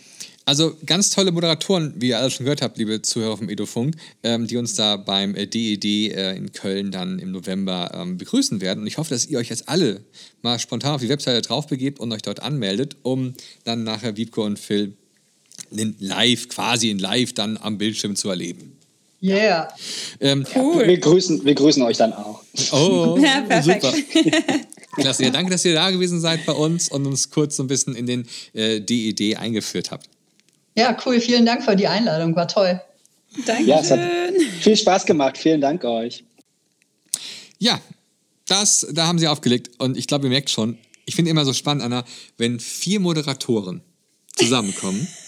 also 0.46 0.74
ganz 0.86 1.10
tolle 1.10 1.30
Moderatoren, 1.30 1.92
wie 1.98 2.08
ihr 2.08 2.18
alle 2.18 2.30
schon 2.30 2.44
gehört 2.44 2.62
habt, 2.62 2.78
liebe 2.78 3.02
Zuhörer 3.02 3.36
vom 3.36 3.50
Edofunk, 3.50 3.96
ähm, 4.22 4.46
die 4.46 4.56
uns 4.56 4.74
da 4.74 4.96
beim 4.96 5.34
DED 5.34 5.84
äh, 5.84 6.08
äh, 6.08 6.36
in 6.38 6.52
Köln 6.52 6.90
dann 6.90 7.18
im 7.18 7.32
November 7.32 7.90
ähm, 7.92 8.16
begrüßen 8.16 8.62
werden. 8.62 8.80
Und 8.80 8.86
ich 8.86 8.96
hoffe, 8.96 9.10
dass 9.10 9.26
ihr 9.26 9.38
euch 9.38 9.50
jetzt 9.50 9.68
alle 9.68 10.00
mal 10.40 10.58
spontan 10.58 10.94
auf 10.94 11.02
die 11.02 11.10
Webseite 11.10 11.42
drauf 11.42 11.66
begebt 11.66 12.00
und 12.00 12.10
euch 12.12 12.22
dort 12.22 12.40
anmeldet, 12.40 12.96
um 13.02 13.34
dann 13.64 13.84
nachher 13.84 14.16
Wiebke 14.16 14.40
und 14.40 14.58
Phil 14.58 14.96
live, 15.70 16.48
quasi 16.48 16.90
in 16.90 16.98
live 16.98 17.32
dann 17.32 17.56
am 17.56 17.78
Bildschirm 17.78 18.16
zu 18.16 18.28
erleben. 18.28 18.78
Yeah. 19.20 19.68
Ähm, 20.20 20.46
cool. 20.54 20.86
Wir 20.86 20.98
grüßen, 20.98 21.44
wir 21.44 21.54
grüßen 21.54 21.82
euch 21.82 21.96
dann 21.96 22.12
auch. 22.12 22.42
Oh, 22.72 23.18
ja, 23.22 23.40
perfekt. 23.40 23.82
super. 23.82 24.32
Klasse. 25.00 25.24
Ja, 25.24 25.30
danke, 25.30 25.50
dass 25.50 25.64
ihr 25.64 25.74
da 25.74 25.90
gewesen 25.90 26.20
seid 26.20 26.46
bei 26.46 26.52
uns 26.52 26.88
und 26.88 27.06
uns 27.06 27.30
kurz 27.30 27.56
so 27.56 27.64
ein 27.64 27.66
bisschen 27.66 27.94
in 27.94 28.06
den 28.06 28.26
äh, 28.52 28.80
DED 28.80 29.36
eingeführt 29.36 29.90
habt. 29.90 30.08
Ja, 30.76 30.96
cool. 31.04 31.20
Vielen 31.20 31.44
Dank 31.44 31.64
für 31.64 31.74
die 31.74 31.88
Einladung. 31.88 32.34
War 32.36 32.46
toll. 32.46 32.80
Danke. 33.46 33.64
Ja, 33.64 33.80
es 33.80 33.90
hat 33.90 34.00
viel 34.60 34.76
Spaß 34.76 35.04
gemacht. 35.04 35.36
Vielen 35.36 35.60
Dank 35.60 35.84
euch. 35.84 36.24
Ja, 37.58 37.80
das, 38.46 38.86
da 38.92 39.06
haben 39.06 39.18
sie 39.18 39.28
aufgelegt. 39.28 39.70
Und 39.78 39.96
ich 39.96 40.06
glaube, 40.06 40.26
ihr 40.26 40.30
merkt 40.30 40.50
schon, 40.50 40.78
ich 41.04 41.14
finde 41.16 41.30
immer 41.30 41.44
so 41.44 41.52
spannend, 41.52 41.82
Anna, 41.82 42.04
wenn 42.36 42.60
vier 42.60 43.00
Moderatoren 43.00 43.82
zusammenkommen 44.36 45.06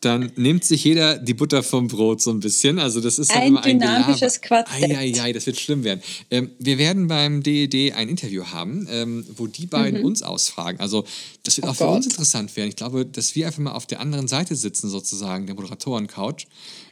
dann 0.00 0.32
nimmt 0.36 0.64
sich 0.64 0.84
jeder 0.84 1.18
die 1.18 1.34
Butter 1.34 1.62
vom 1.62 1.88
Brot 1.88 2.22
so 2.22 2.30
ein 2.30 2.40
bisschen. 2.40 2.78
Also 2.78 3.00
das 3.00 3.18
ist 3.18 3.32
ein 3.32 3.48
immer 3.48 3.64
ein 3.64 3.78
dynamisches 3.78 4.40
Quartett. 4.40 4.90
Eieiei, 4.90 5.32
das 5.32 5.46
wird 5.46 5.58
schlimm 5.58 5.84
werden. 5.84 6.02
Ähm, 6.30 6.50
wir 6.58 6.78
werden 6.78 7.08
beim 7.08 7.42
DED 7.42 7.94
ein 7.94 8.08
Interview 8.08 8.44
haben, 8.44 8.86
ähm, 8.90 9.26
wo 9.36 9.46
die 9.46 9.66
beiden 9.66 10.00
mhm. 10.00 10.06
uns 10.06 10.22
ausfragen. 10.22 10.80
Also 10.80 11.04
das 11.42 11.56
wird 11.56 11.66
oh 11.66 11.70
auch 11.70 11.76
Gott. 11.76 11.88
für 11.88 11.94
uns 11.94 12.06
interessant 12.06 12.56
werden. 12.56 12.68
Ich 12.68 12.76
glaube, 12.76 13.06
dass 13.06 13.34
wir 13.34 13.46
einfach 13.46 13.60
mal 13.60 13.72
auf 13.72 13.86
der 13.86 14.00
anderen 14.00 14.28
Seite 14.28 14.54
sitzen 14.54 14.88
sozusagen, 14.88 15.46
der 15.46 15.54
Moderatoren-Couch. 15.54 16.46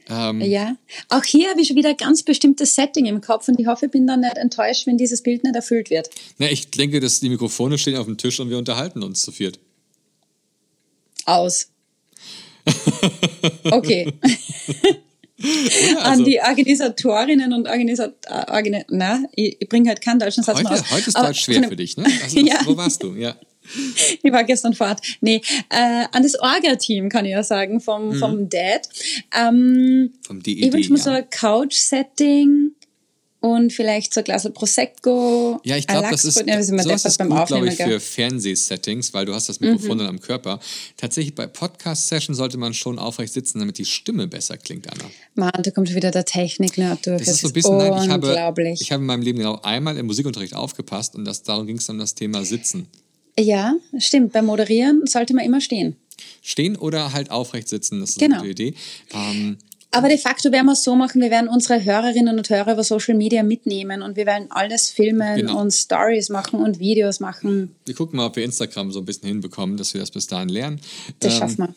Ähm, 0.09 0.41
ja, 0.43 0.77
auch 1.09 1.25
hier 1.25 1.49
habe 1.49 1.63
ich 1.63 1.75
wieder 1.75 1.91
ein 1.91 1.97
ganz 1.97 2.23
bestimmtes 2.23 2.75
Setting 2.75 3.07
im 3.07 3.21
Kopf 3.21 3.49
und 3.49 3.59
ich 3.59 3.67
hoffe, 3.67 3.87
ich 3.87 3.93
bin 3.93 4.07
dann 4.07 4.21
nicht 4.21 4.37
enttäuscht, 4.37 4.87
wenn 4.87 4.99
dieses 4.99 5.23
Bild 5.23 5.45
nicht 5.45 5.57
erfüllt 5.57 5.89
wird. 5.89 6.11
Na, 6.39 6.51
ich 6.51 6.71
denke, 6.71 7.01
dass 7.01 7.21
die 7.21 7.31
Mikrofone 7.31 7.79
stehen 7.79 7.97
auf 7.97 8.07
dem 8.07 8.19
Tisch 8.19 8.39
und 8.41 8.51
wir 8.51 8.59
unterhalten 8.59 9.03
uns 9.03 9.23
zu 9.23 9.33
viert. 9.33 9.59
Aus. 11.25 11.69
Okay. 13.71 14.13
Ja, 15.37 15.99
also 15.99 16.23
An 16.23 16.25
die 16.25 16.41
Organisatorinnen 16.41 17.53
und 17.53 17.69
Organisatoren, 17.69 18.85
na, 18.89 19.23
ich, 19.35 19.57
ich 19.61 19.69
bringe 19.69 19.89
halt 19.89 20.01
keinen 20.01 20.19
deutschen 20.19 20.43
Satz 20.43 20.59
heute, 20.59 20.71
mehr 20.71 20.81
aus. 20.81 20.91
Heute 20.91 21.09
ist 21.09 21.19
Deutsch 21.19 21.41
schwer 21.41 21.69
für 21.69 21.77
dich, 21.77 21.97
ne? 21.97 22.07
Also, 22.23 22.39
ja. 22.41 22.61
Wo 22.65 22.77
warst 22.77 23.03
du? 23.03 23.15
Ja. 23.15 23.37
Ich 24.23 24.33
war 24.33 24.45
gestern 24.45 24.75
fort. 24.75 25.01
Nee, 25.21 25.41
äh, 25.71 26.05
an 26.13 26.23
das 26.23 26.39
Orga-Team 26.39 27.09
kann 27.09 27.25
ich 27.25 27.33
ja 27.33 27.43
sagen, 27.43 27.81
vom, 27.81 28.09
mhm. 28.09 28.15
vom 28.15 28.49
Dad. 28.49 28.89
Ähm, 29.37 30.13
vom 30.27 30.43
DED, 30.43 30.67
Ich 30.67 30.73
wünsche 30.73 30.93
mir 30.93 30.99
ja. 30.99 31.05
so 31.05 31.11
ein 31.11 31.29
Couch-Setting 31.31 32.73
und 33.45 33.75
vielleicht 33.75 34.15
so 34.15 34.21
ein 34.21 34.25
Glas 34.25 34.51
Prosecco. 34.55 35.61
Ja, 35.65 35.77
ich 35.77 35.87
glaube, 35.87 36.09
das 36.11 36.25
ist, 36.25 36.43
ja, 36.47 36.63
so 36.63 36.75
ist 36.75 37.05
das 37.05 37.19
beim 37.19 37.29
gut, 37.29 37.47
glaube 37.47 37.69
ich, 37.69 37.77
für 37.77 38.01
Fernsehsettings, 38.01 39.13
weil 39.13 39.27
du 39.27 39.35
hast 39.35 39.51
das 39.51 39.61
Mikrofon 39.61 39.97
mhm. 39.97 39.99
dann 39.99 40.07
am 40.09 40.21
Körper. 40.21 40.61
Tatsächlich 40.97 41.35
bei 41.35 41.47
Podcast-Sessions 41.47 42.39
sollte 42.39 42.57
man 42.57 42.73
schon 42.73 42.99
aufrecht 42.99 43.35
sitzen, 43.35 43.59
damit 43.59 43.77
die 43.77 43.85
Stimme 43.85 44.29
besser 44.29 44.57
klingt, 44.57 44.91
Anna. 44.91 45.05
Mann, 45.35 45.63
da 45.63 45.71
kommt 45.73 45.95
wieder 45.95 46.11
der 46.11 46.25
Technik-Nerd 46.25 47.07
durch. 47.07 47.19
Das, 47.19 47.27
das 47.27 47.35
ist 47.35 47.41
so 47.43 47.49
ein 47.49 47.53
bisschen, 47.53 47.77
nein, 47.77 48.03
ich 48.03 48.09
habe, 48.09 48.75
ich 48.81 48.93
habe 48.93 49.03
in 49.03 49.07
meinem 49.07 49.23
Leben 49.23 49.39
genau 49.39 49.61
einmal 49.63 49.99
im 49.99 50.07
Musikunterricht 50.07 50.57
aufgepasst 50.57 51.15
und 51.15 51.27
das, 51.27 51.43
darum 51.43 51.67
ging 51.67 51.77
es 51.77 51.85
dann 51.85 51.97
um 51.97 52.01
das 52.01 52.15
Thema 52.15 52.47
Sitzen. 52.47 52.87
Ja, 53.39 53.75
stimmt. 53.99 54.33
Beim 54.33 54.47
Moderieren 54.47 55.03
sollte 55.07 55.35
man 55.35 55.45
immer 55.45 55.61
stehen. 55.61 55.97
Stehen 56.41 56.77
oder 56.77 57.13
halt 57.13 57.31
aufrecht 57.31 57.69
sitzen, 57.69 58.01
das 58.01 58.11
ist 58.11 58.19
genau. 58.19 58.37
eine 58.37 58.49
gute 58.49 58.63
Idee. 58.63 58.75
Ähm, 59.13 59.59
aber 59.95 60.09
de 60.09 60.19
facto 60.19 60.53
werden 60.53 60.67
wir 60.67 60.73
es 60.73 60.83
so 60.83 60.97
machen, 60.97 61.21
wir 61.21 61.31
werden 61.31 61.49
unsere 61.49 61.85
Hörerinnen 61.85 62.37
und 62.37 62.51
Hörer 62.51 62.73
über 62.73 62.85
Social 62.85 63.15
Media 63.15 63.43
mitnehmen 63.43 64.03
und 64.03 64.17
wir 64.17 64.27
werden 64.27 64.49
alles 64.51 64.91
filmen 64.91 65.37
genau. 65.37 65.61
und 65.61 65.73
Stories 65.73 66.29
machen 66.29 66.61
und 66.61 66.79
Videos 66.79 67.21
machen. 67.21 67.75
Wir 67.85 67.95
gucken 67.95 68.17
mal, 68.17 68.27
ob 68.27 68.37
wir 68.37 68.45
Instagram 68.45 68.93
so 68.93 69.01
ein 69.01 69.05
bisschen 69.05 69.29
hinbekommen, 69.29 69.77
dass 69.77 69.95
wir 69.95 70.01
das 70.01 70.11
bis 70.11 70.27
dahin 70.27 70.49
lernen. 70.49 70.81
Das 71.21 71.35
ähm, 71.35 71.39
schaffen 71.39 71.59
wir. 71.59 71.75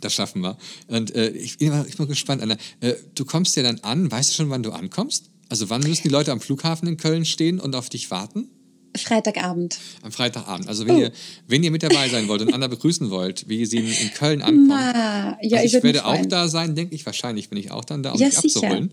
Das 0.00 0.14
schaffen 0.14 0.42
wir. 0.42 0.56
Und 0.86 1.14
äh, 1.14 1.30
ich, 1.30 1.58
bin 1.58 1.68
immer, 1.68 1.84
ich 1.86 1.96
bin 1.96 2.06
gespannt, 2.06 2.42
Anna. 2.42 2.56
Äh, 2.80 2.94
du 3.14 3.24
kommst 3.24 3.56
ja 3.56 3.62
dann 3.62 3.80
an, 3.80 4.10
weißt 4.10 4.30
du 4.30 4.34
schon, 4.34 4.50
wann 4.50 4.62
du 4.62 4.70
ankommst? 4.70 5.26
Also 5.48 5.68
wann 5.68 5.82
müssen 5.82 6.02
die 6.04 6.08
Leute 6.08 6.30
am 6.30 6.40
Flughafen 6.40 6.86
in 6.86 6.96
Köln 6.96 7.24
stehen 7.24 7.58
und 7.58 7.74
auf 7.74 7.88
dich 7.88 8.10
warten? 8.10 8.48
Freitagabend. 8.96 9.78
Am 10.02 10.12
Freitagabend. 10.12 10.68
Also 10.68 10.86
wenn, 10.86 10.96
oh. 10.96 11.00
ihr, 11.00 11.12
wenn 11.46 11.62
ihr 11.62 11.70
mit 11.70 11.82
dabei 11.82 12.08
sein 12.08 12.28
wollt 12.28 12.42
und 12.42 12.52
Anna 12.52 12.66
begrüßen 12.66 13.10
wollt, 13.10 13.48
wie 13.48 13.64
sie 13.66 13.78
in, 13.78 13.86
in 13.86 14.14
Köln 14.14 14.42
ankommt. 14.42 14.68
Na, 14.68 15.38
ja, 15.42 15.58
also 15.58 15.64
ich, 15.66 15.74
ich 15.74 15.82
werde 15.82 16.04
auch 16.04 16.26
da 16.26 16.48
sein, 16.48 16.74
denke 16.74 16.94
ich. 16.94 17.06
Wahrscheinlich 17.06 17.48
bin 17.48 17.58
ich 17.58 17.70
auch 17.70 17.84
dann 17.84 18.02
da, 18.02 18.12
um 18.12 18.20
ja, 18.20 18.28
dich 18.28 18.38
sicher. 18.38 18.62
abzuholen. 18.62 18.92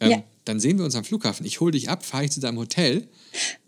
Ähm, 0.00 0.10
ja. 0.10 0.22
Dann 0.44 0.60
sehen 0.60 0.78
wir 0.78 0.84
uns 0.84 0.94
am 0.96 1.04
Flughafen. 1.04 1.44
Ich 1.46 1.60
hole 1.60 1.72
dich 1.72 1.88
ab, 1.88 2.04
fahre 2.04 2.24
ich 2.24 2.30
zu 2.30 2.40
deinem 2.40 2.58
Hotel. 2.58 3.08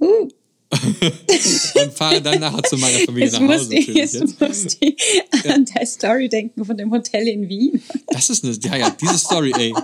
Uh. 0.00 0.28
und 1.74 1.92
fahre 1.94 2.22
dann 2.22 2.38
nachher 2.38 2.62
zu 2.62 2.76
meiner 2.76 3.00
Familie 3.00 3.24
jetzt 3.24 3.40
nach 3.40 3.48
Hause. 3.48 3.74
Ich, 3.74 3.88
jetzt, 3.88 4.14
jetzt 4.14 4.40
musste 4.40 4.76
ich 4.80 4.96
an 5.50 5.64
der 5.64 5.84
Story 5.84 6.28
denken 6.28 6.64
von 6.64 6.76
dem 6.76 6.92
Hotel 6.92 7.26
in 7.26 7.48
Wien. 7.48 7.82
Das 8.06 8.30
ist 8.30 8.44
eine, 8.44 8.54
ja, 8.54 8.76
ja, 8.76 8.90
diese 8.90 9.18
Story, 9.18 9.52
ey. 9.58 9.74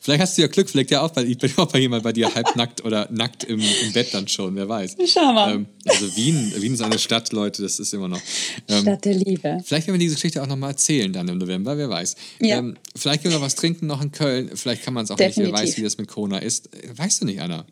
Vielleicht 0.00 0.20
hast 0.20 0.38
du 0.38 0.42
ja 0.42 0.48
Glück, 0.48 0.70
vielleicht 0.70 0.92
ja 0.92 1.02
auch, 1.02 1.14
weil 1.16 1.28
ich 1.28 1.38
bin 1.38 1.50
auch 1.56 1.66
bei 1.66 1.80
jemand 1.80 2.04
bei 2.04 2.12
dir 2.12 2.32
halbnackt 2.32 2.84
oder 2.84 3.08
nackt 3.10 3.42
im, 3.42 3.60
im 3.60 3.92
Bett 3.92 4.14
dann 4.14 4.28
schon, 4.28 4.54
wer 4.54 4.68
weiß. 4.68 4.96
Schau 5.06 5.32
mal. 5.32 5.54
Ähm, 5.54 5.66
also 5.84 6.16
Wien, 6.16 6.52
Wien 6.56 6.74
ist 6.74 6.82
eine 6.82 6.98
Stadt, 7.00 7.32
Leute, 7.32 7.62
das 7.62 7.80
ist 7.80 7.92
immer 7.92 8.08
noch. 8.08 8.20
Ähm, 8.68 8.82
Stadt 8.82 9.04
der 9.04 9.14
Liebe. 9.14 9.60
Vielleicht 9.64 9.88
werden 9.88 9.94
wir 9.94 10.04
diese 10.04 10.14
Geschichte 10.14 10.40
auch 10.40 10.46
nochmal 10.46 10.70
erzählen 10.70 11.12
dann 11.12 11.26
im 11.26 11.38
November, 11.38 11.76
wer 11.76 11.90
weiß. 11.90 12.14
Ja. 12.40 12.58
Ähm, 12.58 12.76
vielleicht 12.94 13.22
können 13.22 13.34
wir 13.34 13.40
noch 13.40 13.46
was 13.46 13.56
trinken 13.56 13.88
noch 13.88 14.00
in 14.00 14.12
Köln, 14.12 14.50
vielleicht 14.54 14.84
kann 14.84 14.94
man 14.94 15.04
es 15.04 15.10
auch 15.10 15.16
Definitiv. 15.16 15.44
nicht, 15.44 15.52
wer 15.52 15.60
weiß, 15.60 15.76
wie 15.76 15.82
das 15.82 15.98
mit 15.98 16.06
Corona 16.06 16.38
ist. 16.38 16.70
Weißt 16.96 17.22
du 17.22 17.26
nicht, 17.26 17.40
Anna? 17.40 17.66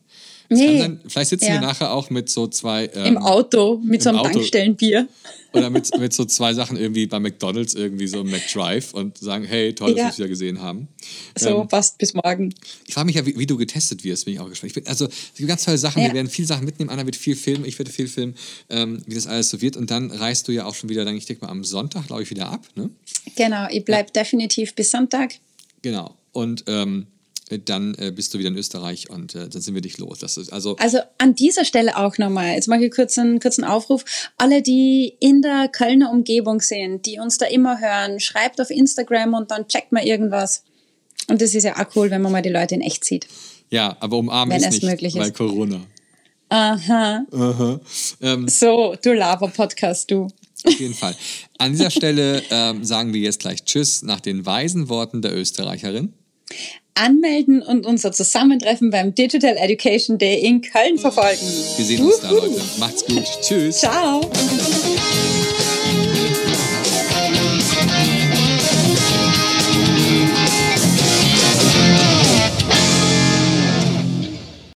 Nee. 0.55 0.79
Sein, 0.79 1.01
vielleicht 1.07 1.31
sitzen 1.31 1.47
ja. 1.47 1.55
wir 1.55 1.61
nachher 1.61 1.93
auch 1.93 2.11
mit 2.11 2.29
so 2.29 2.47
zwei. 2.47 2.91
Ähm, 2.95 3.17
Im 3.17 3.19
Auto, 3.19 3.81
mit 3.85 4.03
so 4.03 4.11
einem 4.11 4.19
Auto. 4.19 4.31
Tankstellenbier. 4.31 5.09
Oder 5.53 5.71
mit, 5.71 5.89
mit 5.99 6.13
so 6.13 6.25
zwei 6.25 6.53
Sachen 6.53 6.77
irgendwie 6.77 7.07
bei 7.07 7.21
McDonalds, 7.21 7.75
irgendwie 7.75 8.09
so 8.09 8.21
im 8.21 8.31
McDrive 8.31 8.93
und 8.93 9.19
sagen: 9.19 9.45
Hey, 9.45 9.75
toll, 9.75 9.91
dass 9.91 9.99
ja. 9.99 10.05
wir 10.05 10.11
dich 10.11 10.19
wieder 10.19 10.29
gesehen 10.29 10.61
haben. 10.61 10.89
So, 11.37 11.61
ähm, 11.61 11.69
passt 11.69 11.99
bis 11.99 12.15
morgen. 12.15 12.53
Ich 12.87 12.95
frage 12.95 13.07
mich 13.07 13.17
ja, 13.17 13.25
wie, 13.25 13.39
wie, 13.39 13.47
du 13.47 13.57
getestet 13.57 14.03
wirst, 14.05 14.25
bin 14.25 14.35
ich 14.35 14.41
auch 14.41 14.49
gespannt. 14.49 14.71
Ich 14.71 14.75
bin, 14.75 14.87
also, 14.87 15.07
es 15.07 15.35
gibt 15.37 15.49
ganz 15.49 15.65
tolle 15.65 15.79
Sachen. 15.79 16.03
Ja. 16.03 16.09
Wir 16.09 16.15
werden 16.15 16.29
viele 16.29 16.49
Sachen 16.49 16.65
mitnehmen. 16.65 16.91
Anna 16.91 17.05
wird 17.05 17.17
viel 17.17 17.37
filmen, 17.37 17.65
ich 17.65 17.79
werde 17.79 17.93
viel 17.93 18.09
filmen, 18.09 18.35
ähm, 18.69 19.03
wie 19.07 19.15
das 19.15 19.27
alles 19.27 19.51
so 19.51 19.61
wird. 19.61 19.77
Und 19.77 19.91
dann 19.91 20.11
reist 20.11 20.49
du 20.49 20.53
ja 20.53 20.65
auch 20.65 20.75
schon 20.75 20.91
wieder, 20.91 21.05
dann 21.05 21.17
ich 21.17 21.27
denke 21.27 21.45
mal, 21.45 21.51
am 21.51 21.65
Sonntag, 21.65 22.09
glaube 22.09 22.23
ich, 22.23 22.31
wieder 22.31 22.49
ab. 22.49 22.67
Ne? 22.75 22.91
Genau, 23.37 23.69
ich 23.71 23.85
bleibe 23.85 24.11
definitiv 24.11 24.75
bis 24.75 24.91
Sonntag. 24.91 25.35
Genau. 25.83 26.17
Und. 26.33 26.65
Ähm, 26.67 27.07
dann 27.51 27.95
äh, 27.99 28.11
bist 28.11 28.33
du 28.33 28.39
wieder 28.39 28.49
in 28.49 28.57
Österreich 28.57 29.11
und 29.11 29.35
äh, 29.35 29.49
dann 29.49 29.61
sind 29.61 29.75
wir 29.75 29.83
dich 29.83 29.99
los. 29.99 30.19
Das 30.19 30.37
ist 30.37 30.53
also, 30.53 30.77
also 30.77 30.99
an 31.19 31.35
dieser 31.35 31.65
Stelle 31.65 31.97
auch 31.97 32.17
nochmal, 32.19 32.55
jetzt 32.55 32.69
mache 32.69 32.87
ich 32.87 32.95
kurz 32.95 33.19
einen 33.19 33.39
kurzen 33.39 33.65
Aufruf. 33.65 34.05
Alle, 34.39 34.63
die 34.63 35.15
in 35.21 35.43
der 35.43 35.69
Kölner 35.69 36.11
Umgebung 36.11 36.61
sind, 36.61 37.05
die 37.07 37.19
uns 37.19 37.39
da 37.39 37.47
immer 37.47 37.81
hören, 37.81 38.19
schreibt 38.21 38.61
auf 38.61 38.71
Instagram 38.71 39.35
und 39.35 39.51
dann 39.51 39.69
checkt 39.69 39.93
mal 39.93 40.05
irgendwas. 40.05 40.65
Und 41.29 41.43
das 41.43 41.55
ist 41.55 41.65
ja 41.65 41.77
auch 41.77 41.97
cool, 41.97 42.11
wenn 42.11 42.23
man 42.23 42.33
mal 42.33 42.43
die 42.43 42.51
Leute 42.51 42.75
in 42.75 42.81
echt 42.81 43.05
sieht. 43.05 43.27
Ja, 43.71 43.97
aber 44.01 44.19
umarmen 44.19 44.57
ist 44.57 44.71
nicht, 44.71 44.83
möglich 44.83 45.15
weil 45.15 45.33
Corona. 45.33 45.81
Aha. 46.49 47.25
Aha. 47.33 47.81
Ähm, 48.21 48.49
so, 48.49 48.95
du 49.03 49.13
Lava-Podcast, 49.13 50.11
du. 50.11 50.29
Auf 50.65 50.81
jeden 50.81 50.95
Fall. 50.95 51.15
An 51.59 51.73
dieser 51.73 51.91
Stelle 51.91 52.43
ähm, 52.51 52.85
sagen 52.85 53.13
wir 53.13 53.21
jetzt 53.21 53.41
gleich 53.41 53.65
Tschüss 53.65 54.03
nach 54.03 54.21
den 54.21 54.47
weisen 54.47 54.89
Worten 54.89 55.21
der 55.21 55.37
Österreicherin 55.37 56.15
anmelden 56.95 57.63
und 57.63 57.87
unser 57.87 58.13
Zusammentreffen 58.13 58.91
beim 58.91 59.15
Digital 59.15 59.57
Education 59.57 60.19
Day 60.19 60.41
in 60.41 60.63
Köln 60.63 60.99
verfolgen. 60.99 61.47
Wir 61.77 61.85
sehen 61.85 62.05
uns 62.05 62.21
da, 62.21 62.31
Leute. 62.31 62.61
Macht's 62.79 63.05
gut. 63.05 63.25
Tschüss. 63.41 63.79
Ciao. 63.79 64.21